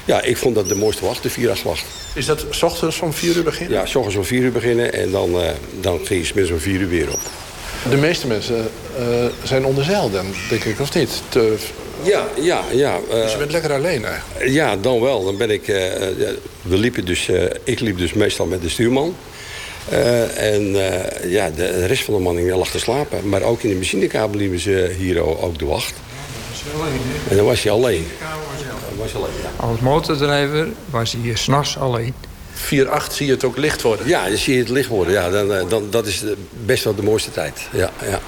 ja, 0.06 0.22
ik 0.22 0.38
vond 0.38 0.56
dat 0.56 0.68
de 0.68 0.76
mooiste 0.76 1.06
wacht, 1.06 1.24
de 1.24 1.30
4 1.30 1.62
wacht. 1.64 1.86
Is 2.14 2.26
dat 2.26 2.46
s 2.50 2.64
ochtends 2.64 3.00
om 3.00 3.14
vier 3.14 3.36
uur 3.36 3.44
beginnen? 3.44 3.78
Ja, 3.78 3.86
s 3.86 3.96
ochtends 3.96 4.18
om 4.18 4.26
4 4.26 4.42
uur 4.42 4.52
beginnen 4.52 4.94
en 4.94 5.12
dan, 5.12 5.36
dan 5.82 6.00
ging 6.06 6.20
je 6.20 6.26
smiddags 6.26 6.54
om 6.54 6.60
4 6.60 6.80
uur 6.80 6.90
weer 6.90 7.12
op. 7.12 7.20
De 7.90 7.98
meeste 7.98 8.28
mensen 8.28 8.70
eh, 8.98 9.04
zijn 9.44 9.66
onder 9.66 9.84
zeil 9.84 10.12
dan, 10.12 10.26
denk 10.50 10.64
ik, 10.64 10.80
of 10.80 10.94
niet? 10.94 11.22
Te- 11.30 11.56
Ja, 12.04 12.26
ja, 12.42 12.62
ja. 12.72 13.00
eh, 13.10 13.22
dus 13.22 13.32
je 13.32 13.38
bent 13.38 13.52
lekker 13.52 13.74
alleen 13.74 14.06
eigenlijk. 14.06 14.50
Ja, 14.52 14.76
dan 14.76 15.02
wel. 15.02 15.24
Dan 15.26 15.38
ben 15.38 15.50
ik, 15.52 15.68
eh, 15.68 15.76
we 16.62 16.78
liepen 16.78 17.06
dus, 17.06 17.30
eh, 17.30 17.44
ik 17.64 17.80
liep 17.80 17.98
dus 17.98 18.14
meestal 18.14 18.46
met 18.46 18.62
de 18.62 18.70
stuurman. 18.70 19.16
Eh, 19.90 20.54
en 20.54 20.76
eh, 20.92 21.32
ja, 21.32 21.50
de 21.50 21.86
rest 21.86 22.04
van 22.04 22.14
de 22.14 22.20
manning 22.20 22.52
lag 22.56 22.70
te 22.70 22.80
slapen. 22.80 23.30
Maar 23.30 23.42
ook 23.42 23.62
in 23.62 23.70
de 23.70 23.76
machinekabel 23.76 24.38
liepen 24.40 24.60
ze 24.60 24.96
hier 24.98 25.20
ook 25.44 25.60
de 25.60 25.66
wacht. 25.66 25.94
En 27.30 27.36
dan 27.36 27.46
was 27.46 27.64
je 27.64 27.70
alleen. 27.70 28.08
Dan 28.90 28.98
was 28.98 29.12
je 29.12 29.18
alleen. 29.18 29.30
Als 29.56 29.80
motordrijver 29.80 30.68
was 30.90 31.12
hij 31.12 31.22
hier 31.22 31.38
s'nachts 31.38 31.78
alleen. 31.78 32.14
4-8 32.58 33.12
zie 33.12 33.26
je 33.26 33.32
het 33.32 33.44
ook 33.44 33.58
licht 33.58 33.82
worden. 33.82 34.08
Ja, 34.08 34.28
dan 34.28 34.38
zie 34.38 34.54
je 34.54 34.60
het 34.60 34.70
licht 34.70 34.90
worden. 34.90 35.14
Ja, 35.14 35.30
dan, 35.30 35.54
eh, 35.54 35.70
dan, 35.70 35.88
dat 35.90 36.06
is 36.08 36.24
best 36.66 36.84
wel 36.84 36.96
de 36.96 37.04
mooiste 37.04 37.32
tijd. 37.32 37.68
Ja, 37.72 37.92
ja. 38.10 38.20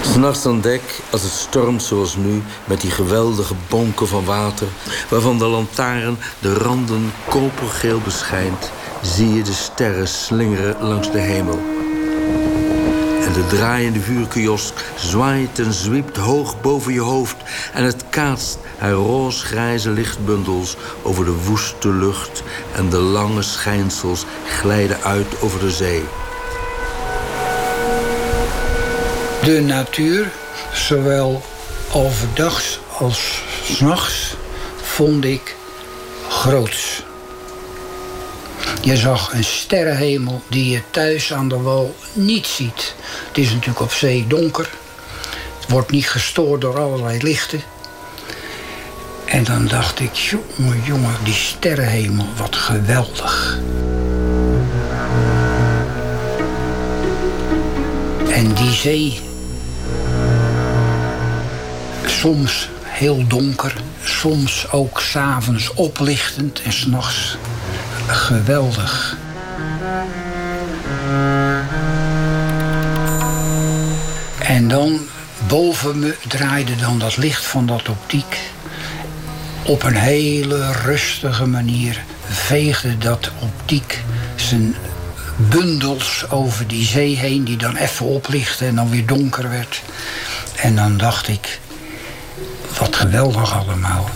S'nachts 0.00 0.46
aan 0.46 0.60
dek, 0.60 0.82
als 1.10 1.22
het 1.22 1.32
stormt 1.32 1.82
zoals 1.82 2.16
nu, 2.16 2.42
met 2.64 2.80
die 2.80 2.90
geweldige 2.90 3.54
bonken 3.68 4.08
van 4.08 4.24
water, 4.24 4.66
waarvan 5.08 5.38
de 5.38 5.44
lantaarn 5.44 6.18
de 6.38 6.54
randen 6.54 7.12
kopergeel 7.28 8.00
beschijnt, 8.00 8.70
zie 9.02 9.34
je 9.34 9.42
de 9.42 9.52
sterren 9.52 10.08
slingeren 10.08 10.76
langs 10.80 11.12
de 11.12 11.18
hemel. 11.18 11.71
En 13.24 13.32
de 13.32 13.46
draaiende 13.46 14.00
vuurkiosk 14.00 14.74
zwaait 14.96 15.58
en 15.58 15.72
zwiept 15.72 16.16
hoog 16.16 16.60
boven 16.60 16.92
je 16.92 17.00
hoofd 17.00 17.36
en 17.74 17.84
het 17.84 18.04
kaatst 18.10 18.58
haar 18.78 18.92
roosgrijze 18.92 19.90
lichtbundels 19.90 20.76
over 21.02 21.24
de 21.24 21.44
woeste 21.44 21.88
lucht 21.88 22.42
en 22.76 22.88
de 22.88 22.98
lange 22.98 23.42
schijnsels 23.42 24.24
glijden 24.46 25.02
uit 25.02 25.40
over 25.40 25.60
de 25.60 25.70
zee. 25.70 26.02
De 29.44 29.60
natuur, 29.60 30.30
zowel 30.72 31.42
overdags 31.92 32.78
als 32.98 33.42
s'nachts, 33.64 34.36
vond 34.82 35.24
ik 35.24 35.56
groots. 36.28 37.02
Je 38.80 38.96
zag 38.96 39.32
een 39.32 39.44
sterrenhemel 39.44 40.42
die 40.48 40.70
je 40.70 40.82
thuis 40.90 41.32
aan 41.32 41.48
de 41.48 41.60
wal 41.60 41.94
niet 42.12 42.46
ziet. 42.46 42.94
Het 43.28 43.38
is 43.38 43.50
natuurlijk 43.50 43.80
op 43.80 43.92
zee 43.92 44.26
donker. 44.26 44.70
Het 45.60 45.70
wordt 45.70 45.90
niet 45.90 46.08
gestoord 46.08 46.60
door 46.60 46.78
allerlei 46.78 47.22
lichten. 47.22 47.62
En 49.24 49.44
dan 49.44 49.66
dacht 49.66 50.00
ik, 50.00 50.14
jongen, 50.14 50.82
jongen, 50.84 51.16
die 51.24 51.34
sterrenhemel, 51.34 52.26
wat 52.36 52.56
geweldig. 52.56 53.58
En 58.28 58.54
die 58.54 58.72
zee. 58.72 59.20
Soms 62.06 62.68
heel 62.82 63.26
donker, 63.26 63.74
soms 64.04 64.70
ook 64.70 65.00
s'avonds 65.00 65.74
oplichtend 65.74 66.62
en 66.62 66.72
s'nachts 66.72 67.36
geweldig. 68.06 69.16
En 74.38 74.68
dan 74.68 75.00
boven 75.46 75.98
me 75.98 76.16
draaide 76.28 76.76
dan 76.76 76.98
dat 76.98 77.16
licht 77.16 77.44
van 77.44 77.66
dat 77.66 77.88
optiek. 77.88 78.38
Op 79.62 79.82
een 79.82 79.96
hele 79.96 80.72
rustige 80.72 81.46
manier 81.46 82.04
veegde 82.28 82.98
dat 82.98 83.30
optiek 83.38 84.02
zijn 84.36 84.74
bundels 85.36 86.30
over 86.30 86.66
die 86.66 86.86
zee 86.86 87.16
heen, 87.16 87.44
die 87.44 87.56
dan 87.56 87.76
even 87.76 88.06
oplichten 88.06 88.66
en 88.66 88.74
dan 88.74 88.90
weer 88.90 89.06
donker 89.06 89.50
werd. 89.50 89.82
En 90.56 90.76
dan 90.76 90.96
dacht 90.96 91.28
ik, 91.28 91.60
wat 92.78 92.96
geweldig 92.96 93.56
allemaal. 93.58 94.10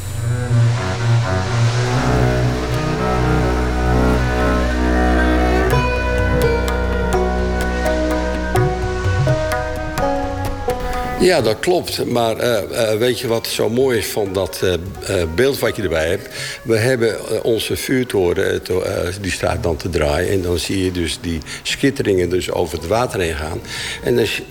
Ja, 11.27 11.41
dat 11.41 11.59
klopt. 11.59 12.05
Maar 12.05 12.37
eh, 12.37 12.93
eh, 12.93 12.99
weet 12.99 13.19
je 13.21 13.27
wat 13.27 13.47
zo 13.47 13.69
mooi 13.71 13.99
is 13.99 14.07
van 14.07 14.33
dat 14.33 14.63
eh, 14.63 15.23
beeld 15.35 15.59
wat 15.59 15.77
je 15.77 15.83
erbij 15.83 16.09
hebt? 16.09 16.29
We 16.63 16.77
hebben 16.77 17.43
onze 17.45 17.77
vuurtoren, 17.77 18.63
to- 18.63 18.85
die 19.21 19.31
staat 19.31 19.63
dan 19.63 19.77
te 19.77 19.91
draaien. 19.91 20.31
En 20.33 20.43
dan 20.43 20.59
zie 20.59 20.85
je 20.85 20.93
dus 20.93 21.19
die 21.21 21.41
schitteringen 21.63 22.29
dus 22.31 22.51
over 22.51 22.79
het 22.79 22.87
water 22.87 23.21
heen 23.21 23.35
gaan. 23.35 23.61
En 24.05 24.17
dus, 24.17 24.43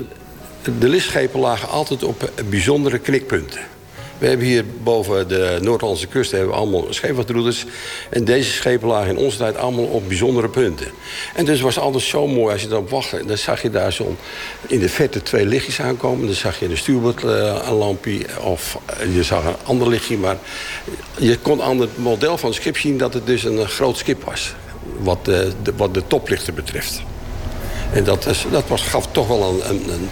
de 0.80 0.88
lichtschepen 0.90 1.40
lagen 1.40 1.70
altijd 1.70 2.04
op 2.04 2.32
bijzondere 2.50 3.00
knikpunten. 3.00 3.60
We 4.17 4.28
hebben 4.28 4.45
hier 4.45 4.65
boven 4.84 5.28
de 5.28 5.58
Noord-Hollandse 5.62 6.08
kust 6.08 6.32
hebben 6.32 6.49
we 6.49 6.56
allemaal 6.56 6.86
scheepvaartroutes. 6.89 7.65
En 8.10 8.25
deze 8.25 8.51
schepen 8.51 8.88
lagen 8.88 9.10
in 9.10 9.17
onze 9.17 9.38
tijd 9.38 9.58
allemaal 9.58 9.86
op 9.86 10.08
bijzondere 10.08 10.49
punten. 10.49 10.88
En 11.34 11.45
dus 11.45 11.62
was 11.62 11.80
altijd 11.80 12.04
zo 12.04 12.28
mooi 12.28 12.54
als 12.54 12.62
je 12.62 12.67
dan 12.67 12.88
wachtte. 12.89 13.25
Dan 13.25 13.38
zag 13.38 13.62
je 13.62 13.69
daar 13.69 13.91
zo'n 13.91 14.17
in 14.67 14.80
de 14.80 14.89
verte 14.89 15.21
twee 15.23 15.45
lichtjes 15.45 15.82
aankomen. 15.82 16.25
Dan 16.25 16.36
zag 16.36 16.60
je 16.60 16.67
de 16.67 16.75
eh, 16.75 17.67
een 17.67 17.73
lampje 17.73 18.25
of 18.41 18.78
je 19.13 19.23
zag 19.23 19.45
een 19.45 19.56
ander 19.63 19.89
lichtje. 19.89 20.17
Maar 20.17 20.38
je 21.17 21.38
kon 21.38 21.62
aan 21.62 21.80
het 21.80 21.97
model 21.97 22.38
van 22.38 22.49
het 22.49 22.58
schip 22.58 22.78
zien 22.78 22.97
dat 22.97 23.13
het 23.13 23.25
dus 23.25 23.43
een 23.43 23.67
groot 23.67 23.97
schip 23.97 24.23
was. 24.23 24.56
Wat 24.97 25.25
de, 25.25 25.51
de, 25.63 25.73
wat 25.75 25.93
de 25.93 26.08
toplichten 26.08 26.56
betreft. 26.56 27.01
En 27.95 28.03
dat, 28.03 28.25
is, 28.25 28.45
dat 28.51 28.63
was, 28.67 28.81
gaf 28.81 29.08
toch 29.12 29.27
wel 29.27 29.49
een, 29.49 29.69
een, 29.69 29.84
een- 29.93 30.10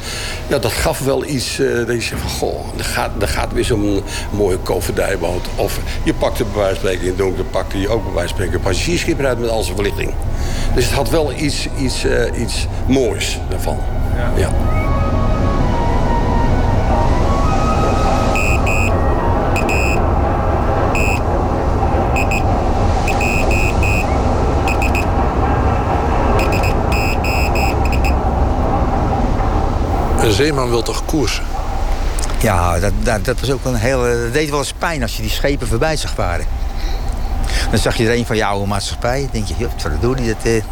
Ja, 0.47 0.57
dat 0.59 0.71
gaf 0.71 0.99
wel 0.99 1.25
iets. 1.25 1.59
eh, 1.59 1.75
dat 1.75 1.87
je 1.95 2.01
zegt 2.01 2.21
van 2.21 2.29
goh, 2.29 2.65
er 2.77 2.83
gaat, 2.83 3.11
er 3.21 3.27
gaat 3.27 3.53
weer 3.53 3.65
zo'n 3.65 4.03
mooie 4.31 4.57
koopvaardijboot. 4.57 5.45
Of 5.55 5.79
je 6.03 6.13
pakte 6.13 6.43
bij 6.43 6.53
wijze 6.53 6.69
van 6.69 6.79
spreken 6.79 7.01
in 7.01 7.07
het 7.07 7.17
donker, 7.17 7.43
pakte 7.43 7.79
je 7.79 7.89
ook 7.89 8.03
bij 8.03 8.13
wijze 8.13 8.27
van 8.27 8.37
spreken 8.37 8.53
een 8.53 8.61
passagiersschip 8.61 9.19
eruit 9.19 9.39
met 9.39 9.49
al 9.49 9.63
zijn 9.63 9.75
verlichting. 9.75 10.13
Dus 10.75 10.85
het 10.85 10.93
had 10.93 11.09
wel 11.09 11.33
iets, 11.33 11.67
iets, 11.79 12.03
eh, 12.05 12.41
iets 12.41 12.67
moois 12.87 13.39
daarvan. 13.49 13.79
ja. 14.35 14.47
Een 14.47 15.02
zeeman 30.33 30.69
wil 30.69 30.81
toch 30.81 31.05
koersen? 31.05 31.43
Ja, 32.41 32.79
dat, 32.79 32.91
dat, 33.03 33.25
dat 33.25 33.39
was 33.39 33.51
ook 33.51 33.65
een 33.65 33.75
heel. 33.75 34.01
Dat 34.01 34.33
deed 34.33 34.49
wel 34.49 34.59
eens 34.59 34.73
pijn 34.77 35.01
als 35.01 35.15
je 35.15 35.21
die 35.21 35.31
schepen 35.31 35.67
voorbij 35.67 35.97
zag 35.97 36.13
varen. 36.13 36.45
Dan 37.69 37.79
zag 37.79 37.95
je 37.95 38.07
er 38.07 38.15
een 38.17 38.25
van 38.25 38.35
je 38.35 38.45
oude 38.45 38.67
maatschappij. 38.67 39.19
Dan 39.21 39.29
denk 39.31 39.47
je, 39.47 39.53
joh, 39.57 39.71
wat 39.83 40.01
doe 40.01 40.15
die 40.15 40.27
dat? 40.27 40.43
eh? 40.43 40.63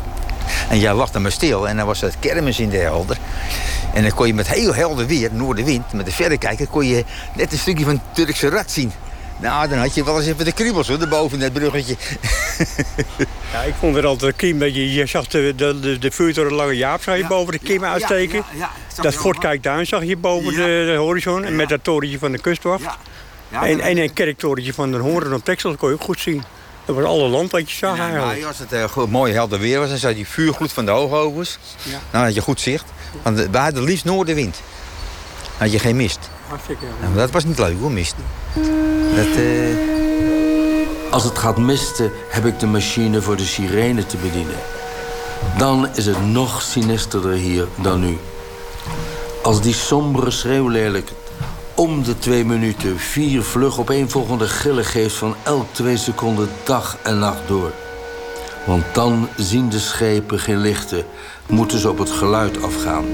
En 0.70 0.80
jij 0.80 0.94
lag 0.94 1.12
dan 1.12 1.22
maar 1.22 1.32
stil. 1.32 1.68
En 1.68 1.78
dan 1.78 1.86
was 1.86 2.02
het 2.02 2.16
kermis 2.20 2.60
in 2.60 2.70
de 2.70 2.78
helder. 2.78 3.18
En 3.94 4.02
dan 4.02 4.14
kon 4.14 4.28
je 4.28 4.34
met 4.34 4.48
heel 4.48 4.74
helder 4.74 5.06
weer, 5.06 5.30
noordenwind, 5.34 5.94
met 5.94 6.06
de 6.06 6.12
verrekijker... 6.12 6.68
kon 6.68 6.86
je 6.86 7.06
net 7.36 7.52
een 7.52 7.58
stukje 7.58 7.84
van 7.84 7.94
het 7.94 8.16
Turkse 8.16 8.50
rad 8.50 8.72
zien. 8.72 8.92
Nou, 9.38 9.68
dan 9.68 9.78
had 9.78 9.96
je 9.96 10.04
wel 10.04 10.18
eens 10.18 10.28
even 10.28 10.46
de 10.46 10.52
kriebels 10.52 10.88
hoor, 10.88 11.02
erboven 11.02 11.38
in 11.38 11.44
dat 11.44 11.54
bruggetje. 11.54 11.96
Ja, 13.54 13.62
ik 13.62 13.74
vond 13.80 13.96
het 13.96 14.06
altijd 14.06 14.44
een 14.44 14.60
dat 14.60 14.76
je, 14.76 14.94
je 14.94 15.06
zag 15.06 15.28
de, 15.28 15.54
de, 15.56 15.80
de, 15.80 15.98
de 15.98 16.12
vuurtoren 16.12 16.54
Lange 16.54 16.78
Jaap 16.78 17.02
zag 17.04 17.18
je 17.18 17.28
boven 17.28 17.52
de 17.52 17.60
kim 17.60 17.84
uitsteken. 17.84 18.44
ja, 18.54 18.70
dat 19.02 19.14
Fort. 19.14 19.38
Kijkduin 19.38 19.86
zag 19.86 20.04
je 20.04 20.18
boven 20.18 20.54
de, 20.54 20.84
de 20.86 20.96
horizon. 20.98 21.44
En 21.44 21.56
met 21.56 21.70
dat 21.70 21.84
torentje 21.84 22.20
van 22.20 22.32
de 22.32 22.38
kustwacht. 22.38 22.84
Ja, 23.52 23.66
en, 23.66 23.80
en 23.80 23.98
een 23.98 24.14
kerktorentje 24.14 24.74
van 24.74 24.92
de 24.92 24.98
Horen 24.98 25.34
op 25.34 25.44
Texel, 25.44 25.70
dat 25.70 25.80
kon 25.80 25.90
je 25.90 25.96
ook 25.96 26.02
goed 26.04 26.20
zien. 26.20 26.44
Dat 26.86 26.96
was 26.96 27.06
alle 27.06 27.28
land 27.28 27.52
wat 27.52 27.72
je 27.72 27.78
zag 27.78 27.98
Nou, 27.98 28.12
eigenlijk. 28.12 28.46
als 28.48 28.60
het 28.60 28.72
eh, 28.74 28.84
goed, 28.84 29.12
mooi 29.12 29.34
helder 29.34 29.60
weer 29.60 29.80
was, 29.80 29.90
dan 29.90 29.98
zag 29.98 30.10
je 30.10 30.16
die 30.16 30.28
vuurgloed 30.28 30.72
van 30.74 30.86
de 30.86 30.92
hoogovens. 30.92 31.58
Nou, 31.84 31.98
dan 32.12 32.22
had 32.22 32.34
je 32.34 32.42
goed 32.42 32.60
zicht. 32.62 32.86
Want 33.22 33.38
we 33.52 33.58
hadden 33.58 33.84
liefst 33.84 34.06
noordenwind. 34.06 34.62
Dan 35.42 35.52
had 35.58 35.72
je 35.72 35.80
geen 35.80 35.96
mist. 35.96 36.30
Hartstikke. 36.48 36.86
Nou, 37.02 37.16
dat 37.16 37.32
was 37.32 37.44
niet 37.46 37.60
leuk 37.60 37.80
hoor, 37.80 37.92
mist. 37.92 38.16
Dat, 39.16 39.26
eh, 39.36 41.12
Als 41.12 41.24
het 41.24 41.38
gaat 41.38 41.58
misten, 41.58 42.12
heb 42.30 42.46
ik 42.46 42.60
de 42.60 42.66
machine 42.68 43.22
voor 43.22 43.36
de 43.36 43.46
sirene 43.46 44.06
te 44.06 44.18
bedienen. 44.18 44.56
Dan 45.58 45.90
is 45.96 46.06
het 46.06 46.26
nog 46.26 46.62
sinisterder 46.62 47.32
hier 47.32 47.68
dan 47.76 48.00
nu. 48.00 48.18
Als 49.42 49.62
die 49.62 49.74
sombere 49.74 50.32
schreeuwlelijk 50.32 51.12
om 51.76 52.04
de 52.04 52.20
twee 52.20 52.46
minuten 52.46 53.00
vier 53.00 53.44
vlug 53.44 53.80
opeenvolgende 53.80 54.48
gillen 54.48 54.86
geeft 54.86 55.16
van 55.16 55.36
elk 55.44 55.66
twee 55.72 55.98
seconden 55.98 56.50
dag 56.64 56.98
en 57.04 57.20
nacht 57.20 57.48
door. 57.48 57.72
Want 58.66 58.84
dan 58.94 59.30
zien 59.38 59.70
de 59.70 59.80
schepen 59.80 60.40
geen 60.40 60.58
lichten, 60.58 61.06
moeten 61.48 61.80
ze 61.80 61.90
op 61.90 61.98
het 61.98 62.10
geluid 62.10 62.64
afgaan. 62.64 63.06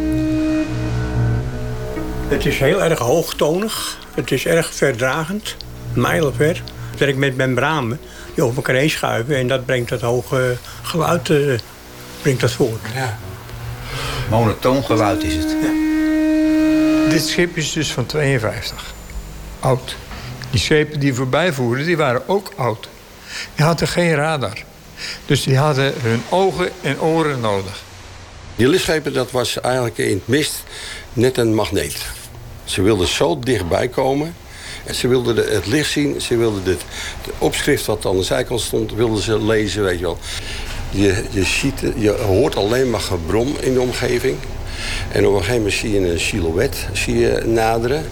Het 2.28 2.46
is 2.46 2.60
heel 2.60 2.84
erg 2.84 3.00
hoogtonig. 3.00 3.98
Het 4.14 4.32
is 4.32 4.46
erg 4.46 4.74
verdragend. 4.74 5.56
Mijlenver. 5.94 6.64
Ik 6.94 7.00
werk 7.00 7.16
met 7.16 7.38
membranen 7.38 8.00
die 8.34 8.44
over 8.44 8.56
elkaar 8.56 8.76
heen 8.76 8.90
schuiven. 8.90 9.36
En 9.36 9.48
dat 9.48 9.66
brengt 9.66 9.90
dat 9.90 10.02
hoge 10.02 10.58
geluid 10.82 11.30
eh, 11.30 11.60
brengt 12.22 12.42
dat 12.42 12.52
voort. 12.52 12.82
monotoon 14.30 14.84
geluid 14.84 15.24
is 15.24 15.36
het. 15.36 15.77
Dit 17.10 17.28
schip 17.28 17.58
is 17.58 17.72
dus 17.72 17.92
van 17.94 18.06
52. 18.06 18.94
Oud. 19.60 19.96
Die 20.52 20.60
schepen 20.60 21.00
die 21.00 21.14
voorbij 21.14 21.54
voerden, 21.54 21.86
die 21.86 21.98
waren 21.98 22.28
ook 22.30 22.52
oud. 22.56 22.88
Die 23.56 23.66
hadden 23.66 23.88
geen 23.88 24.14
radar. 24.16 24.64
Dus 25.26 25.44
die 25.44 25.58
hadden 25.58 25.94
hun 26.02 26.22
ogen 26.30 26.70
en 26.82 27.02
oren 27.02 27.40
nodig. 27.40 27.82
Die 28.56 28.68
lichtschepen, 28.68 29.14
dat 29.14 29.32
was 29.32 29.60
eigenlijk 29.62 29.98
in 29.98 30.14
het 30.18 30.28
mist 30.28 30.64
net 31.14 31.38
een 31.38 31.56
magneet. 31.56 32.06
Ze 32.64 32.82
wilden 32.82 33.08
zo 33.08 33.40
dichtbij 33.40 33.88
komen. 33.88 34.36
En 34.86 34.96
ze 34.96 35.08
wilden 35.08 35.36
de- 35.36 35.50
het 35.52 35.66
licht 35.66 35.92
zien. 35.92 36.22
Ze 36.22 36.38
wilden 36.38 36.64
het, 36.64 36.82
het 37.22 37.34
opschrift 37.38 37.86
wat 37.86 38.06
aan 38.06 38.18
de 38.18 38.24
zijkant 38.24 38.62
stond, 38.62 38.94
wilden 38.94 39.22
ze 39.24 39.44
lezen, 39.44 39.84
weet 39.84 40.00
je 40.00 40.06
wel. 40.06 40.18
Je, 40.90 41.24
je, 41.30 41.44
ziet, 41.44 41.82
je 41.96 42.12
hoort 42.12 42.56
alleen 42.56 42.90
maar 42.90 43.00
gebrom 43.00 43.56
in 43.60 43.74
de 43.74 43.82
omgeving. 43.82 44.38
En 45.12 45.28
op 45.28 45.32
een 45.34 45.40
gegeven 45.40 45.56
moment 45.56 45.74
zie 45.74 45.92
je 45.92 46.12
een 46.12 46.20
silhouet 46.20 46.88
zie 46.94 47.18
je 47.18 47.44
naderen. 47.46 48.06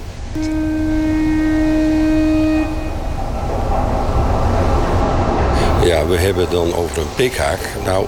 Ja, 5.83 6.05
we 6.05 6.17
hebben 6.17 6.49
dan 6.49 6.73
over 6.73 6.97
een 6.97 7.13
pikhaak. 7.15 7.59
Nou, 7.83 8.05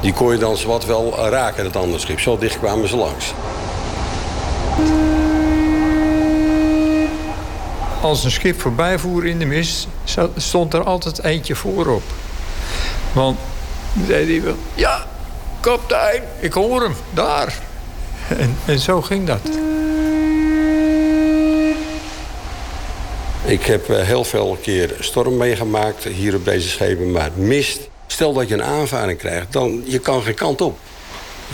die 0.00 0.12
kon 0.12 0.32
je 0.32 0.38
dan 0.38 0.56
zowat 0.56 0.86
wel 0.86 1.28
raken, 1.28 1.64
het 1.64 1.76
andere 1.76 1.98
schip. 1.98 2.20
Zo 2.20 2.38
dicht 2.38 2.58
kwamen 2.58 2.88
ze 2.88 2.96
langs. 2.96 3.32
Als 8.00 8.24
een 8.24 8.30
schip 8.30 8.60
voorbij 8.60 8.98
voer 8.98 9.26
in 9.26 9.38
de 9.38 9.44
mist, 9.44 9.88
stond 10.36 10.74
er 10.74 10.84
altijd 10.84 11.22
eentje 11.22 11.54
voorop. 11.54 12.02
Want 13.12 13.38
dan 13.98 14.06
zei 14.06 14.32
hij 14.32 14.42
wel, 14.42 14.56
ja, 14.74 15.06
kapitein, 15.60 16.22
ik 16.40 16.52
hoor 16.52 16.82
hem, 16.82 16.94
daar. 17.14 17.58
En, 18.28 18.56
en 18.66 18.78
zo 18.78 19.02
ging 19.02 19.26
dat. 19.26 19.40
Ik 23.44 23.62
heb 23.62 23.88
eh, 23.88 24.02
heel 24.02 24.24
veel 24.24 24.58
keer 24.62 24.96
storm 25.00 25.36
meegemaakt 25.36 26.04
hier 26.04 26.34
op 26.34 26.44
deze 26.44 26.68
schepen, 26.68 27.10
maar 27.10 27.30
mist. 27.34 27.88
Stel 28.06 28.32
dat 28.32 28.48
je 28.48 28.54
een 28.54 28.62
aanvaring 28.62 29.18
krijgt, 29.18 29.52
dan 29.52 29.82
je 29.84 29.98
kan 29.98 30.22
geen 30.22 30.34
kant 30.34 30.60
op. 30.60 30.78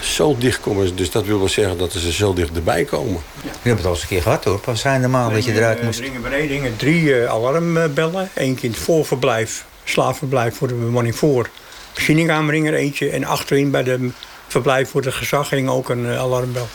Zo 0.00 0.36
dicht 0.38 0.60
komen 0.60 0.86
ze, 0.86 0.94
dus 0.94 1.10
dat 1.10 1.24
wil 1.24 1.38
wel 1.38 1.48
zeggen 1.48 1.78
dat 1.78 1.92
ze 1.92 2.12
zo 2.12 2.32
dicht 2.32 2.56
erbij 2.56 2.84
komen. 2.84 3.20
Ik 3.42 3.50
heb 3.62 3.76
het 3.76 3.86
al 3.86 3.92
eens 3.92 4.02
een 4.02 4.08
keer 4.08 4.22
gehad 4.22 4.44
hoor. 4.44 4.58
Pas 4.58 4.80
zijn 4.80 5.00
normaal 5.00 5.30
dat 5.30 5.44
je 5.44 5.52
eruit 5.52 5.82
moest. 5.82 5.98
Dringen 5.98 6.22
beneden 6.22 6.48
hingen 6.48 6.76
drie 6.76 7.14
eh, 7.14 7.30
alarmbellen. 7.30 8.28
In 8.34 8.58
het 8.60 8.76
voorverblijf, 8.76 9.64
slaafverblijf 9.84 10.56
voor 10.56 10.68
de 10.68 10.74
bemanning 10.74 11.16
voor. 11.16 11.48
Machinekamerringer 11.94 12.74
eentje. 12.74 13.10
En 13.10 13.24
achterin 13.24 13.70
bij 13.70 13.82
de 13.82 14.10
verblijf 14.48 14.90
voor 14.90 15.02
het 15.02 15.14
gezag 15.14 15.50
hing 15.50 15.68
ook 15.68 15.88
een 15.88 16.06
eh, 16.06 16.18
alarmbel. 16.18 16.68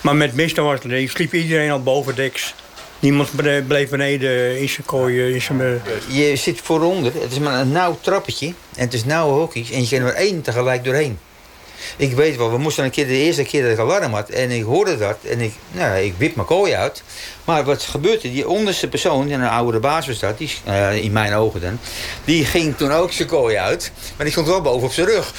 Maar 0.00 0.16
met 0.16 0.34
mist 0.34 0.56
was 0.56 0.72
het 0.74 0.84
nee, 0.84 1.08
sliep 1.08 1.32
iedereen 1.34 1.70
al 1.70 1.82
bovendeks. 1.82 2.54
Niemand 2.98 3.32
bene- 3.32 3.62
bleef 3.62 3.88
beneden 3.90 4.60
in 4.60 4.68
zijn 4.68 4.86
kooi. 4.86 5.32
In 5.34 5.42
zijn, 5.42 5.60
eh, 5.60 6.28
Je 6.28 6.36
zit 6.36 6.60
vooronder, 6.62 7.12
het 7.14 7.32
is 7.32 7.38
maar 7.38 7.60
een 7.60 7.72
nauw 7.72 7.98
trappetje. 8.00 8.46
En 8.46 8.84
het 8.84 8.94
is 8.94 9.04
nauwe 9.04 9.32
hokjes. 9.32 9.70
En 9.70 9.80
je 9.80 9.88
kan 9.88 10.06
er 10.06 10.14
één 10.14 10.42
tegelijk 10.42 10.84
doorheen. 10.84 11.18
Ik 11.96 12.12
weet 12.12 12.36
wel, 12.36 12.50
we 12.50 12.58
moesten 12.58 12.84
een 12.84 12.90
keer 12.90 13.06
de 13.06 13.16
eerste 13.16 13.42
keer 13.42 13.62
dat 13.62 13.72
ik 13.72 13.78
alarm 13.78 14.12
had. 14.12 14.28
En 14.28 14.50
ik 14.50 14.62
hoorde 14.62 14.98
dat. 14.98 15.16
En 15.28 15.40
ik, 15.40 15.52
nou, 15.70 15.98
ik 15.98 16.14
wip 16.16 16.34
mijn 16.34 16.46
kooi 16.46 16.74
uit. 16.74 17.02
Maar 17.44 17.64
wat 17.64 17.82
gebeurde? 17.82 18.32
Die 18.32 18.48
onderste 18.48 18.88
persoon, 18.88 19.30
en 19.30 19.40
een 19.40 19.48
oudere 19.48 19.78
baas 19.78 20.06
was 20.06 20.18
dat, 20.18 20.38
die, 20.38 20.50
ja, 20.64 20.88
in 20.88 21.12
mijn 21.12 21.34
ogen 21.34 21.60
dan. 21.60 21.78
Die 22.24 22.44
ging 22.44 22.76
toen 22.76 22.92
ook 22.92 23.12
zijn 23.12 23.28
kooi 23.28 23.56
uit. 23.56 23.92
Maar 24.16 24.24
die 24.24 24.32
stond 24.32 24.46
wel 24.46 24.60
boven 24.60 24.86
op 24.86 24.92
zijn 24.92 25.06
rug. 25.06 25.34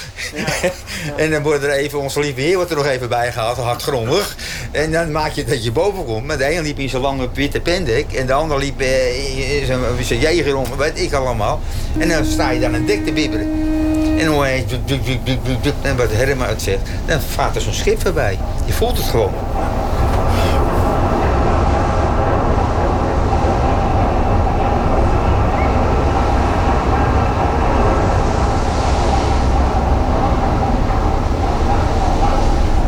en 1.16 1.30
dan 1.30 1.42
wordt 1.42 1.62
er 1.62 1.70
even, 1.70 1.98
onze 1.98 2.20
lieve 2.20 2.40
heer 2.40 2.56
wordt 2.56 2.70
er 2.70 2.76
nog 2.76 2.86
even 2.86 3.08
bij 3.08 3.32
gehaald, 3.32 3.56
hardgrondig. 3.56 4.36
En 4.70 4.92
dan 4.92 5.12
maak 5.12 5.32
je 5.32 5.44
dat 5.44 5.64
je 5.64 5.72
boven 5.72 6.04
komt. 6.04 6.26
Maar 6.26 6.38
de 6.38 6.54
een 6.54 6.62
liep 6.62 6.78
in 6.78 6.88
zijn 6.88 7.02
lange 7.02 7.28
witte 7.34 7.60
pendek. 7.60 8.12
En 8.12 8.26
de 8.26 8.32
ander 8.32 8.58
liep 8.58 8.80
eh, 8.80 9.60
in 9.60 9.66
zijn, 9.66 9.80
zijn 10.00 10.20
jeger 10.20 10.56
om, 10.56 10.76
weet 10.76 11.00
ik 11.00 11.12
allemaal. 11.12 11.60
En 11.98 12.08
dan 12.08 12.24
sta 12.24 12.50
je 12.50 12.60
dan 12.60 12.74
een 12.74 12.86
dek 12.86 13.04
te 13.04 13.12
bibberen. 13.12 13.81
En 14.22 14.28
dan. 14.28 15.72
En 15.82 15.96
wat 15.96 16.12
Herma 16.12 16.46
het 16.46 16.62
zegt, 16.62 16.88
dan 17.06 17.20
vaart 17.20 17.56
er 17.56 17.60
zo'n 17.60 17.72
schip 17.72 18.02
voorbij. 18.02 18.38
Je 18.66 18.72
voelt 18.72 18.96
het 18.96 19.06
gewoon. 19.06 19.32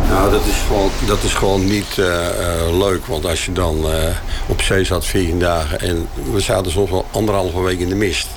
Nou, 0.09 0.31
dat 0.31 0.47
is 0.47 0.57
gewoon, 0.66 0.90
dat 1.07 1.23
is 1.23 1.35
gewoon 1.35 1.66
niet 1.66 1.99
eh, 1.99 2.79
leuk. 2.79 3.07
Want 3.07 3.27
als 3.27 3.44
je 3.44 3.53
dan 3.53 3.90
eh, 3.90 4.09
op 4.47 4.62
zee 4.62 4.85
zat 4.85 5.05
14 5.05 5.38
dagen... 5.38 5.81
en 5.81 6.09
we 6.33 6.40
zaten 6.40 6.73
soms 6.73 6.90
wel 6.90 7.07
anderhalve 7.11 7.61
week 7.61 7.79
in 7.79 7.88
de 7.88 7.94
mist. 7.94 8.29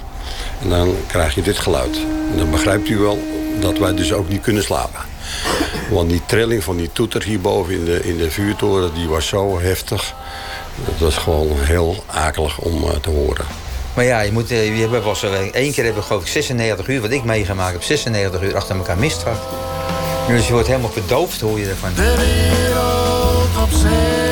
En 0.62 0.70
dan 0.70 0.96
krijg 1.08 1.36
je 1.36 1.42
dit 1.42 1.58
geluid. 1.58 1.98
En 2.32 2.38
dan 2.38 2.52
begrijpt 2.52 2.90
u 2.90 2.98
wel 2.98 3.20
dat 3.60 3.78
wij 3.78 3.94
dus 3.94 4.14
ook 4.14 4.30
niet 4.30 4.42
kunnen 4.42 4.64
slapen. 4.64 5.00
Want 5.90 6.10
die 6.10 6.22
trilling 6.26 6.64
van 6.64 6.78
die 6.78 6.90
toeter 6.92 7.24
hierboven 7.24 7.74
in 7.74 7.86
de, 7.86 8.04
in 8.04 8.18
de 8.18 8.32
vuurtoren... 8.32 8.94
die 8.94 9.08
was 9.08 9.28
zo 9.28 9.60
heftig. 9.60 10.16
Dat 10.86 10.98
was 10.98 11.18
gewoon 11.18 11.60
heel 11.60 12.04
akelig 12.06 12.60
om 12.60 12.84
eh, 12.84 12.90
te 12.90 13.10
horen. 13.10 13.46
Maar 13.94 14.06
ja, 14.06 14.20
je 14.20 14.32
moet, 14.32 14.52
eh, 14.52 14.76
je 14.76 14.88
hebt 14.88 15.04
wel 15.04 15.16
zo, 15.16 15.32
één 15.52 15.74
keer 15.74 15.84
hebben 15.84 16.02
we 16.02 16.08
geloof 16.08 16.22
ik 16.22 16.28
96 16.28 16.88
uur, 16.88 17.02
wat 17.02 17.12
ik 17.12 17.24
meegemaakt 17.24 17.74
heb, 17.74 17.84
96 17.84 18.42
uur 18.42 18.56
achter 18.56 18.76
elkaar 18.76 18.98
mist 18.98 19.22
gehad. 19.24 19.40
Dus 20.28 20.48
je 20.48 20.54
wordt 20.54 20.68
helemaal 20.68 20.92
verdoofd, 20.92 21.42
hoor 21.42 21.60
je 21.60 21.70
ervan. 21.70 21.94
De 21.96 22.16
wereld 22.16 23.64
op 23.64 23.80
zee. 23.80 24.27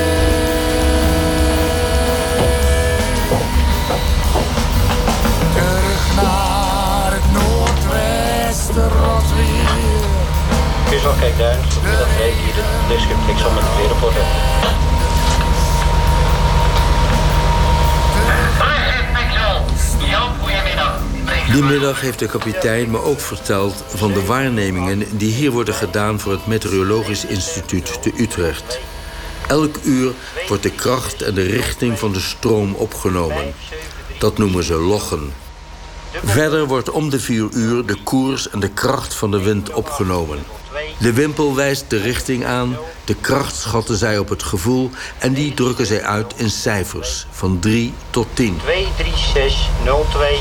Kijkduin, 11.26 11.60
goedemiddag, 11.74 12.18
reed 12.18 12.34
hier 12.34 12.54
de 12.54 12.64
Flixon 13.26 13.54
met 13.54 13.64
de. 13.64 14.26
Die 21.54 21.64
middag 21.64 22.02
heeft 22.02 22.20
de 22.20 22.26
kapitein 22.26 22.92
me 22.92 23.02
ook 23.02 23.20
verteld 23.20 23.84
van 23.88 24.14
de 24.14 24.26
waarnemingen 24.26 25.18
die 25.18 25.34
hier 25.34 25.52
worden 25.52 25.74
gedaan 25.74 26.20
voor 26.20 26.32
het 26.32 26.48
Meteorologisch 26.48 27.26
Instituut 27.26 28.02
te 28.02 28.12
Utrecht. 28.18 28.80
Elk 29.48 29.76
uur 29.84 30.12
wordt 30.48 30.64
de 30.64 30.72
kracht 30.72 31.22
en 31.22 31.34
de 31.34 31.44
richting 31.44 32.00
van 32.00 32.14
de 32.14 32.22
stroom 32.22 32.74
opgenomen. 32.74 33.54
Dat 34.20 34.38
noemen 34.38 34.64
ze 34.64 34.74
loggen. 34.74 35.34
Verder 36.24 36.66
wordt 36.66 36.90
om 36.90 37.10
de 37.10 37.20
vier 37.20 37.48
uur 37.52 37.86
de 37.86 37.98
koers 38.04 38.50
en 38.50 38.60
de 38.60 38.70
kracht 38.70 39.14
van 39.14 39.32
de 39.32 39.42
wind 39.42 39.74
opgenomen. 39.74 40.40
De 40.98 41.14
wimpel 41.14 41.56
wijst 41.56 41.90
de 41.90 42.02
richting 42.02 42.46
aan, 42.46 42.78
de 43.06 43.16
kracht 43.16 43.56
schatten 43.56 43.98
zij 43.98 44.18
op 44.18 44.30
het 44.30 44.44
gevoel... 44.44 44.90
en 45.18 45.34
die 45.34 45.54
drukken 45.54 45.86
zij 45.86 46.04
uit 46.04 46.34
in 46.36 46.50
cijfers, 46.50 47.28
van 47.32 47.60
3 47.60 47.94
tot 48.10 48.28
10. 48.34 48.60
23602 48.64 50.40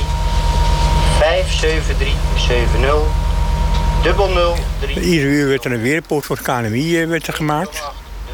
57370 1.19 3.23
dubbel 4.03 4.29
0 4.29 4.57
Iedere 4.89 5.29
uur 5.29 5.49
werd 5.49 5.65
er 5.65 5.73
een 5.73 5.81
weerpoort 5.81 6.25
voor 6.25 6.37
het 6.37 6.45
KNMI 6.45 7.01
eh, 7.01 7.09
werd 7.09 7.27
er 7.27 7.33
gemaakt. 7.33 7.83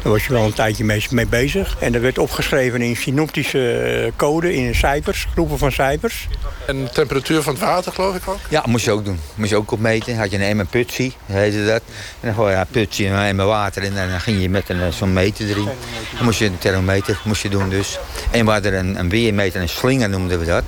Daar 0.01 0.11
was 0.11 0.25
je 0.25 0.33
wel 0.33 0.45
een 0.45 0.53
tijdje 0.53 0.83
mee, 0.83 1.05
mee 1.09 1.27
bezig. 1.27 1.75
En 1.79 1.91
dat 1.91 2.01
werd 2.01 2.17
opgeschreven 2.17 2.81
in 2.81 2.95
synoptische 2.95 3.77
eh, 3.77 4.11
code, 4.15 4.55
in 4.55 4.75
cijfers, 4.75 5.27
groepen 5.31 5.57
van 5.57 5.71
cijfers. 5.71 6.27
En 6.67 6.83
de 6.83 6.89
temperatuur 6.89 7.41
van 7.41 7.53
het 7.53 7.61
water, 7.63 7.91
geloof 7.91 8.15
ik 8.15 8.27
ook? 8.27 8.39
Ja, 8.49 8.63
moest 8.67 8.85
je 8.85 8.91
ook 8.91 9.05
doen. 9.05 9.19
Moest 9.35 9.49
je 9.49 9.55
ook 9.55 9.71
opmeten. 9.71 10.17
Had 10.17 10.31
je 10.31 10.37
een 10.37 10.43
emmer 10.43 10.65
putsie, 10.65 11.13
heette 11.25 11.65
dat. 11.65 11.81
En 12.19 12.27
dan 12.27 12.33
gooi 12.33 12.53
je 12.53 12.59
een 12.59 12.65
putsie 12.71 13.07
en 13.07 13.13
een 13.13 13.25
emmer 13.25 13.45
water 13.45 13.83
in. 13.83 13.97
En 13.97 14.09
dan 14.09 14.21
ging 14.21 14.41
je 14.41 14.49
met 14.49 14.69
een, 14.69 14.81
eh, 14.81 14.91
zo'n 14.91 15.13
meter 15.13 15.49
erin. 15.49 15.69
Dan 16.15 16.25
moest 16.25 16.39
je 16.39 16.45
een 16.45 16.57
thermometer 16.57 17.21
moest 17.23 17.41
je 17.41 17.49
doen 17.49 17.69
dus. 17.69 17.99
En 18.31 18.45
we 18.45 18.51
hadden 18.51 18.73
een, 18.73 18.99
een 18.99 19.09
weermeter, 19.09 19.61
een 19.61 19.69
slinger 19.69 20.09
noemden 20.09 20.39
we 20.39 20.45
dat. 20.45 20.63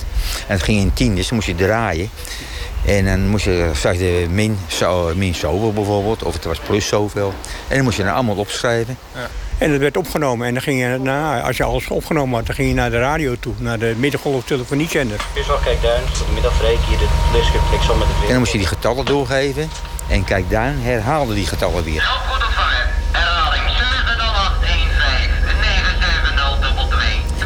En 0.48 0.54
het 0.54 0.64
ging 0.64 0.80
in 0.80 0.94
tien, 0.94 1.16
dus 1.16 1.28
dan 1.28 1.36
moest 1.36 1.48
je 1.48 1.56
draaien. 1.56 2.10
En 2.86 3.06
dan 3.06 3.28
moest 3.28 3.46
je 3.46 3.70
straks 3.74 3.98
de 3.98 4.26
min, 4.30 4.60
zo, 4.68 5.12
min 5.16 5.36
zoveel 5.36 5.74
bijvoorbeeld, 5.74 6.24
of 6.24 6.34
het 6.34 6.44
was 6.44 6.60
plus 6.60 6.88
zoveel. 6.88 7.34
En 7.68 7.76
dan 7.76 7.84
moest 7.84 7.98
je 7.98 8.04
dan 8.04 8.14
allemaal 8.14 8.36
opschrijven. 8.36 8.98
Ja. 9.14 9.28
En 9.58 9.72
dat 9.72 9.80
werd 9.80 9.98
opgenomen. 9.98 10.48
En 10.48 10.54
dan 10.54 10.64
ging 10.64 10.80
je, 10.80 10.98
nou, 11.02 11.42
als 11.42 11.58
je 11.58 11.64
alles 11.64 11.88
opgenomen 11.88 12.36
had, 12.36 12.46
dan 12.46 12.56
ging 12.56 12.68
je 12.68 12.74
naar 12.74 12.90
de 12.90 13.00
radio 13.00 13.36
toe, 13.40 13.54
naar 13.58 13.80
de 13.80 13.94
middengolftelefooniezender. 13.98 15.18
Dit 15.34 15.42
is 15.42 15.48
wel 15.48 15.58
kijk 15.58 15.82
Duin, 15.82 16.02
goedemiddag 16.18 16.56
Freek, 16.56 16.80
hier 16.88 16.98
de 16.98 17.08
lichtschip 17.34 17.62
Flexon 17.70 17.98
met 17.98 18.08
het 18.08 18.16
weer. 18.16 18.26
En 18.26 18.32
dan 18.32 18.40
moest 18.40 18.52
je 18.52 18.58
die 18.58 18.68
getallen 18.68 19.06
doorgeven. 19.06 19.70
En 20.10 20.24
kijk, 20.24 20.50
Duin 20.50 20.80
herhaalde 20.82 21.34
die 21.34 21.48
getallen 21.48 21.84
weer. 21.84 22.10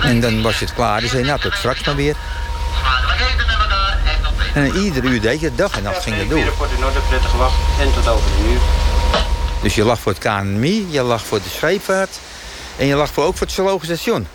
En 0.02 0.20
dan 0.20 0.42
was 0.42 0.60
je 0.60 0.66
het 0.66 0.74
klaar. 0.74 1.02
Dus 1.02 1.10
zei 1.10 1.22
je, 1.22 1.28
nou, 1.28 1.40
tot 1.40 1.54
straks 1.54 1.84
maar 1.84 1.96
weer. 1.96 2.16
En 4.54 4.76
ieder 4.76 5.04
uur 5.04 5.22
deed 5.22 5.40
je 5.40 5.56
dag 5.56 5.78
en 5.78 5.84
nacht 5.84 6.04
ging 6.04 6.18
dat 6.18 6.30
door. 6.30 6.54
Voor 6.58 6.68
de 6.68 6.80
Noorderprettige 6.80 7.38
wacht 7.38 7.56
en 7.80 7.94
tot 7.94 8.08
over 8.08 8.30
een 8.40 8.52
uur. 8.52 8.60
Dus 9.62 9.76
je 9.76 9.84
lag 9.84 10.00
voor 10.00 10.12
het 10.12 10.22
KNMI, 10.22 10.88
je 10.90 11.02
lag 11.02 11.26
voor 11.26 11.38
de 11.42 11.50
scheepvaart... 11.50 12.20
en 12.78 12.86
je 12.86 12.96
lag 12.96 13.10
voor, 13.12 13.24
ook 13.24 13.38
voor 13.38 13.48
het 13.48 13.56
zoologisch 13.56 13.88
station. 13.88 14.28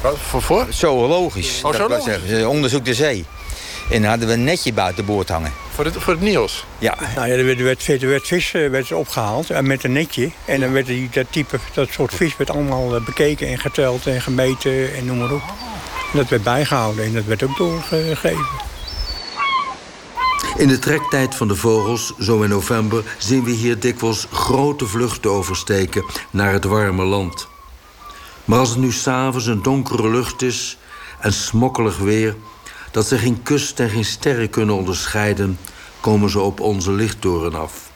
Wat 0.00 0.16
voor? 0.18 0.42
voor? 0.42 0.66
Zoologisch. 0.68 1.60
Oh, 1.62 1.88
Dat 1.88 2.06
eh, 2.06 2.48
onderzoek 2.48 2.84
de 2.84 2.94
zee. 2.94 3.24
En 3.90 4.00
dan 4.00 4.10
hadden 4.10 4.28
we 4.28 4.34
een 4.34 4.44
netje 4.44 4.72
buiten 4.72 5.04
boord 5.04 5.28
hangen. 5.28 5.52
Voor 5.74 5.84
het, 5.84 5.94
voor 5.98 6.12
het 6.12 6.22
Niels? 6.22 6.64
Ja. 6.78 6.96
Nou 7.14 7.28
ja, 7.28 7.34
er 7.34 7.44
werd, 7.44 7.58
er 7.58 7.64
werd, 7.64 7.88
er 7.88 8.08
werd 8.08 8.26
vis 8.26 8.54
eh, 8.54 8.70
werd 8.70 8.92
opgehaald 8.92 9.50
en 9.50 9.66
met 9.66 9.84
een 9.84 9.92
netje. 9.92 10.30
En 10.44 10.60
dan 10.60 10.72
werd 10.72 10.86
die, 10.86 11.08
dat 11.12 11.26
type, 11.30 11.58
dat 11.74 11.88
soort 11.90 12.14
vis 12.14 12.36
werd 12.36 12.50
allemaal 12.50 12.94
eh, 12.94 13.04
bekeken 13.04 13.48
en 13.48 13.58
geteld 13.58 14.06
en 14.06 14.22
gemeten 14.22 14.94
en 14.94 15.04
noem 15.06 15.18
maar 15.18 15.32
op. 15.32 15.42
En 16.12 16.18
dat 16.18 16.28
werd 16.28 16.42
bijgehouden 16.42 17.04
en 17.04 17.12
dat 17.12 17.24
werd 17.24 17.42
ook 17.42 17.56
doorgegeven. 17.56 18.63
In 20.56 20.68
de 20.68 20.78
trektijd 20.78 21.34
van 21.34 21.48
de 21.48 21.56
vogels, 21.56 22.12
zo 22.18 22.42
in 22.42 22.48
november, 22.48 23.04
zien 23.18 23.44
we 23.44 23.50
hier 23.50 23.80
dikwijls 23.80 24.26
grote 24.32 24.86
vluchten 24.86 25.30
oversteken 25.30 26.04
naar 26.30 26.52
het 26.52 26.64
warme 26.64 27.04
land. 27.04 27.48
Maar 28.44 28.58
als 28.58 28.68
het 28.68 28.78
nu 28.78 28.92
s'avonds 28.92 29.46
een 29.46 29.62
donkere 29.62 30.10
lucht 30.10 30.42
is 30.42 30.78
en 31.20 31.32
smokkelig 31.32 31.98
weer, 31.98 32.36
dat 32.90 33.06
ze 33.06 33.18
geen 33.18 33.42
kust 33.42 33.80
en 33.80 33.90
geen 33.90 34.04
sterren 34.04 34.50
kunnen 34.50 34.74
onderscheiden, 34.74 35.58
komen 36.00 36.30
ze 36.30 36.40
op 36.40 36.60
onze 36.60 36.92
lichttoren 36.92 37.54
af. 37.54 37.90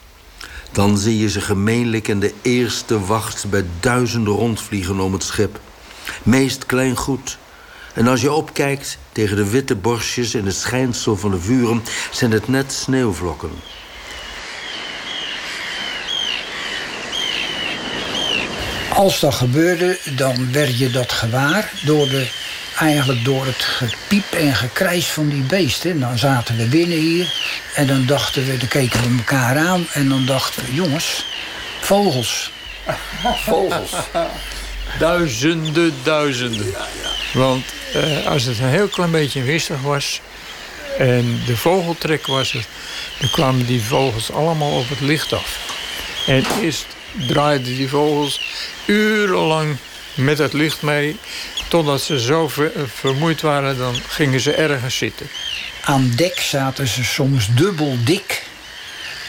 Dan 0.71 0.97
zie 0.97 1.17
je 1.17 1.29
ze 1.29 1.41
gemeenlijk 1.41 2.07
in 2.07 2.19
de 2.19 2.33
eerste 2.41 3.05
wacht 3.05 3.49
bij 3.49 3.65
duizenden 3.79 4.33
rondvliegen 4.33 4.99
om 4.99 5.13
het 5.13 5.23
schip. 5.23 5.59
Meest 6.23 6.65
klein 6.65 6.95
goed. 6.95 7.37
En 7.93 8.07
als 8.07 8.21
je 8.21 8.31
opkijkt 8.31 8.97
tegen 9.11 9.35
de 9.35 9.49
witte 9.49 9.75
borstjes 9.75 10.35
in 10.35 10.45
het 10.45 10.55
schijnsel 10.55 11.17
van 11.17 11.31
de 11.31 11.39
vuren, 11.39 11.83
zijn 12.11 12.31
het 12.31 12.47
net 12.47 12.71
sneeuwvlokken. 12.71 13.51
Als 18.93 19.19
dat 19.19 19.33
gebeurde, 19.33 19.99
dan 20.15 20.51
werd 20.51 20.77
je 20.77 20.89
dat 20.89 21.11
gewaar 21.11 21.71
door, 21.85 22.09
de, 22.09 22.27
eigenlijk 22.77 23.25
door 23.25 23.45
het 23.45 23.63
gepiep 23.63 24.31
en 24.31 24.55
gekrijs 24.55 25.07
van 25.07 25.29
die 25.29 25.41
beesten. 25.41 25.99
Dan 25.99 26.17
zaten 26.17 26.57
we 26.57 26.65
binnen 26.65 26.97
hier 26.97 27.33
en 27.75 27.87
dan 27.87 28.05
dachten 28.05 28.45
we, 28.45 28.57
dan 28.57 28.67
keken 28.67 29.01
we 29.01 29.17
elkaar 29.17 29.57
aan 29.57 29.87
en 29.93 30.09
dan 30.09 30.25
dachten 30.25 30.65
we, 30.65 30.73
jongens, 30.73 31.25
vogels. 31.79 32.51
Vogels. 33.45 33.91
Duizenden, 34.97 35.93
duizenden. 36.03 36.73
Want 37.33 37.65
eh, 37.93 38.25
als 38.27 38.43
het 38.43 38.59
een 38.59 38.65
heel 38.69 38.87
klein 38.87 39.11
beetje 39.11 39.41
mistig 39.41 39.81
was 39.81 40.21
en 40.97 41.41
de 41.45 41.57
vogeltrek 41.57 42.27
was 42.27 42.53
er, 42.53 42.65
dan 43.19 43.29
kwamen 43.29 43.65
die 43.65 43.81
vogels 43.81 44.31
allemaal 44.31 44.77
op 44.77 44.89
het 44.89 44.99
licht 44.99 45.33
af. 45.33 45.57
En 46.27 46.43
eerst 46.61 46.85
draaiden 47.27 47.75
die 47.75 47.89
vogels 47.89 48.41
urenlang 48.85 49.77
met 50.13 50.37
het 50.37 50.53
licht 50.53 50.81
mee, 50.81 51.17
totdat 51.67 52.01
ze 52.01 52.19
zo 52.19 52.47
ver- 52.47 52.71
vermoeid 52.95 53.41
waren, 53.41 53.77
dan 53.77 53.95
gingen 54.07 54.39
ze 54.39 54.53
ergens 54.53 54.97
zitten. 54.97 55.29
Aan 55.83 56.11
dek 56.15 56.39
zaten 56.39 56.87
ze 56.87 57.03
soms 57.03 57.47
dubbel 57.55 57.97
dik. 58.03 58.43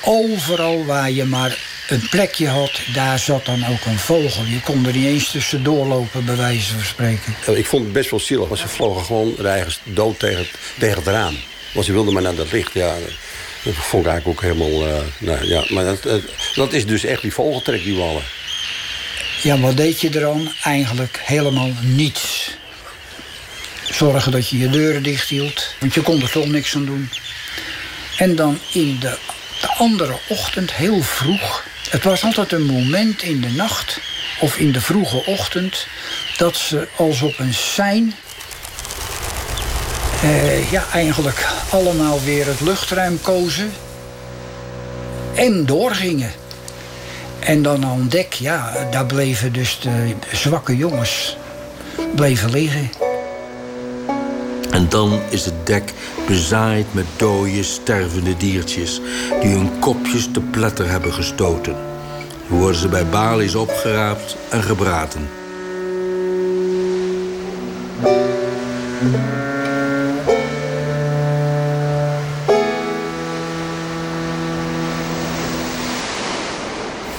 Overal 0.05 0.85
waar 0.85 1.11
je 1.11 1.25
maar 1.25 1.59
een 1.91 2.09
plekje 2.09 2.49
had, 2.49 2.81
daar 2.95 3.19
zat 3.19 3.45
dan 3.45 3.67
ook 3.67 3.85
een 3.85 3.99
vogel. 3.99 4.45
Je 4.45 4.61
kon 4.61 4.87
er 4.87 4.93
niet 4.93 5.07
eens 5.07 5.31
tussendoor 5.31 5.87
lopen, 5.87 6.25
bij 6.25 6.37
wijze 6.37 6.73
van 6.73 6.85
spreken. 6.85 7.35
Ik 7.57 7.67
vond 7.67 7.85
het 7.85 7.93
best 7.93 8.11
wel 8.11 8.21
zielig, 8.21 8.49
want 8.49 8.61
ze 8.61 8.69
vlogen 8.69 9.05
gewoon 9.05 9.39
ergens 9.39 9.81
dood 9.85 10.19
tegen 10.19 10.39
het, 10.39 10.51
tegen 10.79 10.97
het 10.97 11.07
raam. 11.07 11.37
Want 11.73 11.87
ze 11.87 11.93
wilden 11.93 12.13
maar 12.13 12.23
naar 12.23 12.35
dat 12.35 12.53
licht. 12.53 12.73
Ja, 12.73 12.95
dat 13.63 13.75
vond 13.75 14.05
ik 14.05 14.11
eigenlijk 14.11 14.27
ook 14.27 14.43
helemaal... 14.43 14.87
eh, 14.87 15.03
nou, 15.19 15.47
ja, 15.47 15.65
maar 15.69 15.85
dat, 15.85 16.07
eh, 16.07 16.15
dat 16.55 16.73
is 16.73 16.87
dus 16.87 17.05
echt 17.05 17.23
die 17.23 17.33
vogeltrek 17.33 17.85
die 17.85 17.95
we 17.95 18.03
hadden. 18.03 18.23
Ja, 19.43 19.59
wat 19.59 19.77
deed 19.77 20.01
je 20.01 20.11
er 20.11 20.27
aan? 20.27 20.53
Eigenlijk 20.63 21.21
helemaal 21.25 21.71
niets. 21.83 22.51
Zorgen 23.91 24.33
dat 24.33 24.49
je 24.49 24.59
je 24.59 24.71
deuren 24.71 25.03
dicht 25.03 25.29
hield, 25.29 25.75
want 25.79 25.95
je 25.95 26.01
kon 26.01 26.23
er 26.23 26.31
toch 26.31 26.47
niks 26.47 26.75
aan 26.75 26.85
doen. 26.85 27.11
En 28.17 28.37
dan 28.37 28.59
in 28.73 28.99
de, 29.01 29.17
de 29.61 29.69
andere 29.69 30.19
ochtend, 30.29 30.73
heel 30.73 31.03
vroeg... 31.03 31.69
Het 31.91 32.05
was 32.05 32.25
altijd 32.25 32.53
een 32.53 32.67
moment 32.67 33.23
in 33.23 33.41
de 33.41 33.51
nacht 33.51 34.01
of 34.41 34.57
in 34.57 34.73
de 34.73 34.81
vroege 34.81 35.25
ochtend... 35.27 35.87
dat 36.37 36.57
ze 36.57 36.89
als 36.97 37.23
op 37.23 37.39
een 37.39 37.55
sein... 37.55 38.15
eh, 40.23 40.71
ja, 40.71 40.85
eigenlijk 40.93 41.47
allemaal 41.71 42.21
weer 42.23 42.47
het 42.47 42.61
luchtruim 42.61 43.21
kozen... 43.23 43.73
en 45.35 45.67
doorgingen. 45.67 46.33
En 47.39 47.63
dan 47.63 47.85
aan 47.85 48.09
dek, 48.09 48.33
ja, 48.33 48.87
daar 48.91 49.07
bleven 49.07 49.53
dus 49.53 49.81
de 49.81 50.15
zwakke 50.33 50.77
jongens 50.77 51.37
bleven 52.15 52.51
liggen. 52.51 53.10
En 54.81 54.89
dan 54.89 55.21
is 55.29 55.45
het 55.45 55.67
dek 55.67 55.93
bezaaid 56.27 56.95
met 56.95 57.07
dode, 57.17 57.63
stervende 57.63 58.37
diertjes... 58.37 59.01
die 59.43 59.55
hun 59.55 59.79
kopjes 59.79 60.29
te 60.33 60.41
pletter 60.41 60.91
hebben 60.91 61.13
gestoten. 61.13 61.77
Dan 62.49 62.59
worden 62.59 62.81
ze 62.81 62.89
bij 62.89 63.07
balies 63.07 63.55
opgeraapt 63.55 64.37
en 64.51 64.63
gebraten. 64.63 65.29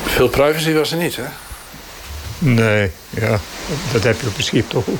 Veel 0.05 0.29
privacy 0.29 0.73
was 0.73 0.91
er 0.91 0.97
niet, 0.97 1.15
hè? 1.15 1.50
Nee, 2.43 2.91
ja, 3.09 3.39
dat 3.93 4.03
heb 4.03 4.21
je 4.21 4.27
op 4.27 4.37
een 4.37 4.43
schip 4.43 4.69
toch 4.69 4.87
ook. 4.89 4.99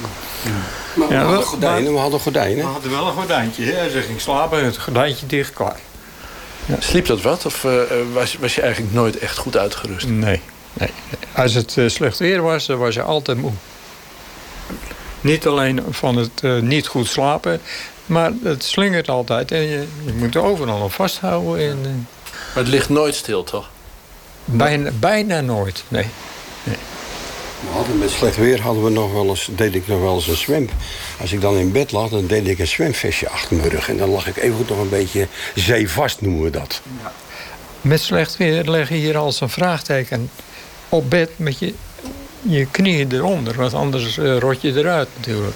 Maar 0.93 1.07
we 1.07 1.13
Ja, 1.13 1.23
hadden 1.23 1.43
gordijnen, 1.43 1.93
we 1.93 1.99
hadden 1.99 2.19
gordijnen. 2.19 2.57
We 2.65 2.71
hadden 2.71 2.91
wel 2.91 3.07
een 3.07 3.13
gordijntje. 3.13 3.63
Hè? 3.63 3.89
Ze 3.89 4.01
ging 4.01 4.21
slapen, 4.21 4.65
het 4.65 4.77
gordijntje 4.77 5.25
dicht, 5.25 5.53
klaar. 5.53 5.79
Sliep 6.79 7.05
dat 7.05 7.21
wat? 7.21 7.45
Of 7.45 7.63
eh, 7.63 7.71
was, 8.13 8.37
was 8.39 8.55
je 8.55 8.61
eigenlijk 8.61 8.93
nooit 8.93 9.17
echt 9.17 9.37
goed 9.37 9.57
uitgerust? 9.57 10.07
Nee, 10.07 10.41
nee. 10.73 10.89
Als 11.35 11.53
het 11.53 11.77
eh, 11.77 11.87
slecht 11.89 12.17
weer 12.19 12.41
was, 12.41 12.65
dan 12.65 12.77
was 12.77 12.93
je 12.95 13.01
altijd 13.01 13.37
moe. 13.37 13.51
Niet 15.21 15.47
alleen 15.47 15.83
van 15.89 16.15
het 16.17 16.31
eh, 16.41 16.57
niet 16.59 16.87
goed 16.87 17.07
slapen, 17.07 17.61
maar 18.05 18.31
het 18.43 18.63
slingert 18.63 19.09
altijd. 19.09 19.51
En 19.51 19.61
je, 19.61 19.83
je 20.05 20.13
moet 20.13 20.35
er 20.35 20.41
overal 20.43 20.81
op 20.81 20.93
vasthouden. 20.93 21.69
En, 21.69 21.77
eh, 21.83 21.89
Maar 22.53 22.63
het 22.63 22.67
ligt 22.67 22.89
nooit 22.89 23.15
stil, 23.15 23.43
toch? 23.43 23.69
bijna, 24.45 24.89
bijna 24.99 25.41
nooit, 25.41 25.83
nee. 25.87 26.07
Nee. 27.63 27.71
We 27.71 27.77
hadden 27.77 27.97
met 27.97 28.09
slecht 28.09 28.37
weer 28.37 28.61
hadden 28.61 28.83
we 28.83 28.89
nog 28.89 29.13
wel 29.13 29.27
eens, 29.27 29.49
deed 29.55 29.75
ik 29.75 29.87
nog 29.87 30.01
wel 30.01 30.15
eens 30.15 30.27
een 30.27 30.35
zwem. 30.35 30.69
Als 31.19 31.31
ik 31.31 31.41
dan 31.41 31.57
in 31.57 31.71
bed 31.71 31.91
lag, 31.91 32.09
dan 32.09 32.27
deed 32.27 32.47
ik 32.47 32.59
een 32.59 32.67
zwemvestje 32.67 33.29
achter 33.29 33.55
mijn 33.55 33.69
rug. 33.69 33.89
En 33.89 33.97
dan 33.97 34.09
lag 34.09 34.27
ik 34.27 34.37
even 34.37 34.55
goed 34.55 34.69
nog 34.69 34.79
een 34.79 34.89
beetje 34.89 35.27
zeevast, 35.55 36.21
noemen 36.21 36.43
we 36.43 36.49
dat. 36.49 36.81
Met 37.81 38.01
slecht 38.01 38.37
weer 38.37 38.63
leg 38.63 38.89
je 38.89 38.95
hier 38.95 39.17
als 39.17 39.41
een 39.41 39.49
vraagteken 39.49 40.29
op 40.89 41.09
bed 41.09 41.29
met 41.35 41.59
je, 41.59 41.73
je 42.41 42.67
knieën 42.71 43.11
eronder. 43.11 43.55
Want 43.55 43.73
anders 43.73 44.17
uh, 44.17 44.37
rot 44.37 44.61
je 44.61 44.73
eruit 44.75 45.07
natuurlijk. 45.15 45.55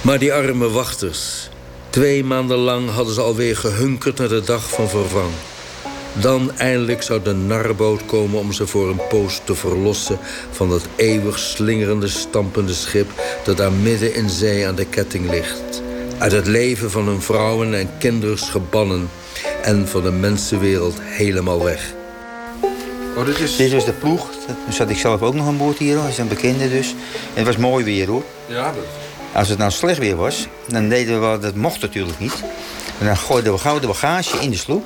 Maar 0.00 0.18
die 0.18 0.32
arme 0.32 0.68
wachters. 0.68 1.48
Twee 1.90 2.24
maanden 2.24 2.58
lang 2.58 2.90
hadden 2.90 3.14
ze 3.14 3.20
alweer 3.20 3.56
gehunkerd 3.56 4.18
naar 4.18 4.28
de 4.28 4.40
dag 4.40 4.68
van 4.68 4.88
vervang. 4.88 5.30
Dan 6.20 6.50
eindelijk 6.56 7.02
zou 7.02 7.22
de 7.22 7.32
narboot 7.32 8.06
komen 8.06 8.38
om 8.38 8.52
ze 8.52 8.66
voor 8.66 8.88
een 8.88 9.00
poos 9.08 9.40
te 9.44 9.54
verlossen 9.54 10.18
van 10.50 10.70
dat 10.70 10.86
eeuwig 10.96 11.38
slingerende, 11.38 12.08
stampende 12.08 12.74
schip 12.74 13.10
dat 13.44 13.56
daar 13.56 13.72
midden 13.72 14.14
in 14.14 14.30
zee 14.30 14.66
aan 14.66 14.74
de 14.74 14.84
ketting 14.84 15.30
ligt. 15.30 15.82
Uit 16.18 16.32
het 16.32 16.46
leven 16.46 16.90
van 16.90 17.06
hun 17.06 17.22
vrouwen 17.22 17.74
en 17.74 17.90
kinderen 17.98 18.38
gebannen 18.38 19.10
en 19.62 19.88
van 19.88 20.02
de 20.02 20.10
mensenwereld 20.10 20.96
helemaal 21.00 21.64
weg. 21.64 21.92
Oh, 23.16 23.24
dit, 23.24 23.38
is... 23.38 23.56
dit 23.56 23.72
was 23.72 23.84
de 23.84 23.92
ploeg. 23.92 24.30
Toen 24.46 24.72
zat 24.72 24.90
ik 24.90 24.98
zelf 24.98 25.22
ook 25.22 25.34
nog 25.34 25.46
aan 25.46 25.58
boord 25.58 25.78
hier, 25.78 25.94
dat 25.94 26.08
is 26.08 26.18
een 26.18 26.28
bekende 26.28 26.70
dus. 26.70 26.88
En 27.34 27.44
het 27.44 27.46
was 27.46 27.56
mooi 27.56 27.84
weer 27.84 28.06
hoor. 28.06 28.24
Ja, 28.46 28.64
dat... 28.64 28.84
Als 29.32 29.48
het 29.48 29.58
nou 29.58 29.70
slecht 29.70 29.98
weer 29.98 30.16
was, 30.16 30.48
dan 30.68 30.88
deden 30.88 31.14
we 31.14 31.20
wel, 31.20 31.40
dat 31.40 31.54
mocht 31.54 31.80
natuurlijk 31.80 32.18
niet. 32.18 32.42
En 32.98 33.06
dan 33.06 33.16
gooiden 33.16 33.52
we 33.52 33.58
gauw 33.58 33.78
de 33.78 33.86
bagage 33.86 34.38
in 34.38 34.50
de 34.50 34.56
sloep. 34.56 34.84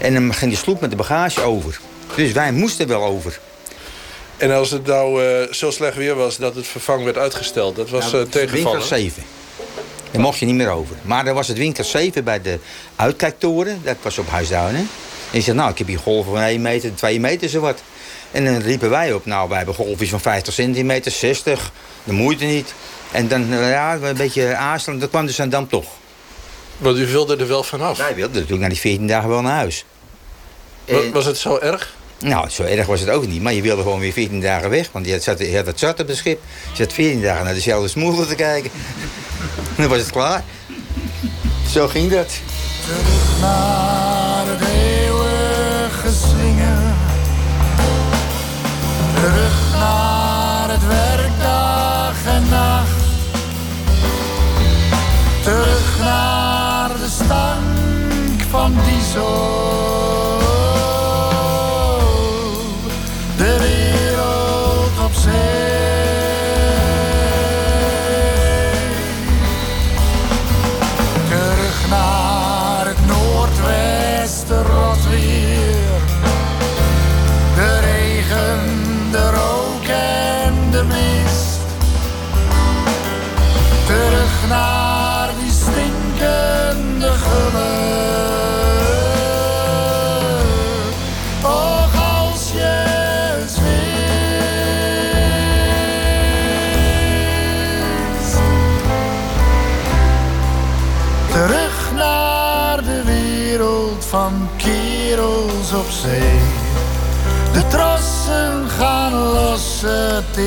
En 0.00 0.14
dan 0.14 0.34
ging 0.34 0.50
de 0.50 0.56
sloep 0.56 0.80
met 0.80 0.90
de 0.90 0.96
bagage 0.96 1.40
over. 1.40 1.80
Dus 2.14 2.32
wij 2.32 2.52
moesten 2.52 2.88
wel 2.88 3.04
over. 3.04 3.38
En 4.36 4.50
als 4.50 4.70
het 4.70 4.86
nou 4.86 5.24
uh, 5.24 5.52
zo 5.52 5.70
slecht 5.70 5.96
weer 5.96 6.14
was 6.14 6.36
dat 6.36 6.54
het 6.54 6.66
vervang 6.66 7.04
werd 7.04 7.18
uitgesteld, 7.18 7.76
dat 7.76 7.90
was 7.90 8.12
nou, 8.12 8.24
uh, 8.24 8.30
tegenvallen? 8.30 8.78
Winkel 8.78 8.96
7. 8.96 9.22
Daar 10.10 10.20
mocht 10.20 10.38
je 10.38 10.46
niet 10.46 10.54
meer 10.54 10.70
over. 10.70 10.96
Maar 11.02 11.26
er 11.26 11.34
was 11.34 11.48
het 11.48 11.58
winkel 11.58 11.84
7 11.84 12.24
bij 12.24 12.42
de 12.42 12.58
uitkijktoren. 12.96 13.80
Dat 13.84 13.96
was 14.02 14.18
op 14.18 14.28
Huisduinen. 14.28 14.88
En 15.30 15.38
je 15.38 15.40
zei, 15.40 15.56
nou, 15.56 15.70
ik 15.70 15.78
heb 15.78 15.86
hier 15.86 15.98
golven 15.98 16.32
van 16.32 16.42
1 16.42 16.62
meter, 16.62 16.94
2 16.94 17.20
meter, 17.20 17.48
zo 17.48 17.60
wat. 17.60 17.82
En 18.30 18.44
dan 18.44 18.56
riepen 18.56 18.90
wij 18.90 19.12
op, 19.12 19.26
nou, 19.26 19.48
wij 19.48 19.56
hebben 19.56 19.74
golfjes 19.74 20.10
van 20.10 20.20
50 20.20 20.54
centimeter, 20.54 21.12
60. 21.12 21.72
De 22.04 22.12
moeite 22.12 22.44
niet. 22.44 22.74
En 23.12 23.28
dan, 23.28 23.46
ja, 23.48 23.98
een 24.02 24.16
beetje 24.16 24.54
aarzelen. 24.54 24.98
Dat 24.98 25.08
kwam 25.08 25.26
dus 25.26 25.40
aan 25.40 25.48
dan 25.48 25.66
toch. 25.66 25.99
Want 26.80 26.98
u 26.98 27.06
wilde 27.06 27.36
er 27.36 27.48
wel 27.48 27.62
vanaf? 27.62 27.98
Wij 27.98 28.14
wilden 28.14 28.34
natuurlijk 28.34 28.62
na 28.62 28.68
die 28.68 28.78
14 28.78 29.06
dagen 29.06 29.28
wel 29.28 29.42
naar 29.42 29.56
huis. 29.56 29.84
Was, 30.84 31.10
was 31.12 31.24
het 31.24 31.36
zo 31.36 31.58
erg? 31.58 31.94
Nou, 32.18 32.48
zo 32.48 32.62
erg 32.62 32.86
was 32.86 33.00
het 33.00 33.08
ook 33.08 33.26
niet. 33.26 33.42
Maar 33.42 33.52
je 33.52 33.62
wilde 33.62 33.82
gewoon 33.82 34.00
weer 34.00 34.12
14 34.12 34.40
dagen 34.40 34.70
weg. 34.70 34.88
Want 34.92 35.06
je 35.06 35.12
had, 35.24 35.38
je 35.38 35.56
had 35.56 35.66
het 35.66 35.78
zat 35.78 36.00
op 36.00 36.08
het 36.08 36.16
schip. 36.16 36.40
Je 36.70 36.76
zat 36.76 36.92
14 36.92 37.22
dagen 37.22 37.44
naar 37.44 37.54
dezelfde 37.54 37.88
smoel 37.88 38.26
te 38.26 38.34
kijken. 38.34 38.70
dan 39.76 39.88
was 39.88 39.98
het 39.98 40.10
klaar. 40.10 40.44
Zo 41.70 41.88
ging 41.88 42.10
dat. 42.10 42.32
Terug 42.84 43.40
naar 43.40 44.44
het 44.46 44.68
eeuwige 44.68 46.10
zingen. 46.10 46.94
Terug 49.14 49.69
van 58.74 58.84
diesel. 58.84 60.38
De 63.36 63.56
wereld 63.58 65.04
op 65.04 65.12
zee. 65.12 65.32
Terug 71.28 71.88
naar 71.88 72.86
het 72.86 73.06
noordwesten 73.06 74.62
rot 74.62 75.08
weer. 75.08 76.00
De 77.54 77.78
regen, 77.80 78.60
de 79.10 79.30
rook 79.30 79.84
en 79.84 80.70
de 80.70 80.82
mist. 80.82 81.60
Terug 83.86 84.48
naar 84.48 84.79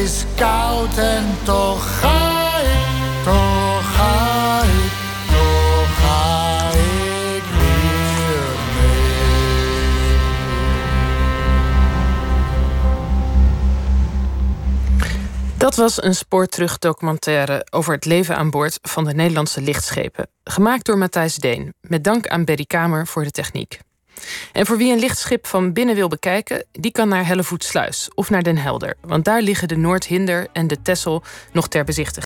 is 0.01 0.25
koud 0.35 0.97
en 0.97 1.37
toch 1.43 1.99
ga 1.99 2.59
ik, 2.59 3.23
toch 3.23 3.95
ga 3.95 4.61
ik, 4.63 4.91
toch 5.27 5.97
ga 5.99 6.69
ik 6.69 7.43
weer 7.59 8.57
Dat 15.57 15.75
was 15.75 16.03
een 16.03 16.15
spoorterug 16.15 16.79
documentaire 16.79 17.67
over 17.69 17.93
het 17.93 18.05
leven 18.05 18.37
aan 18.37 18.49
boord 18.49 18.79
van 18.81 19.05
de 19.05 19.13
Nederlandse 19.13 19.61
lichtschepen. 19.61 20.27
Gemaakt 20.43 20.85
door 20.85 20.97
Matthijs 20.97 21.35
Deen, 21.35 21.73
met 21.81 22.03
dank 22.03 22.27
aan 22.27 22.45
Berry 22.45 22.65
Kamer 22.65 23.07
voor 23.07 23.23
de 23.23 23.31
techniek. 23.31 23.79
En 24.51 24.65
voor 24.65 24.77
wie 24.77 24.91
een 24.91 24.99
lichtschip 24.99 25.47
van 25.47 25.73
binnen 25.73 25.95
wil 25.95 26.07
bekijken, 26.07 26.65
die 26.71 26.91
kan 26.91 27.07
naar 27.07 27.25
Hellevoetsluis 27.25 28.09
of 28.15 28.29
naar 28.29 28.43
Den 28.43 28.57
Helder. 28.57 28.95
Want 29.01 29.25
daar 29.25 29.41
liggen 29.41 29.67
de 29.67 29.77
Noordhinder 29.77 30.47
en 30.53 30.67
de 30.67 30.81
Tessel 30.81 31.23
nog 31.51 31.67
ter 31.67 31.83
bezichtiging. 31.83 32.13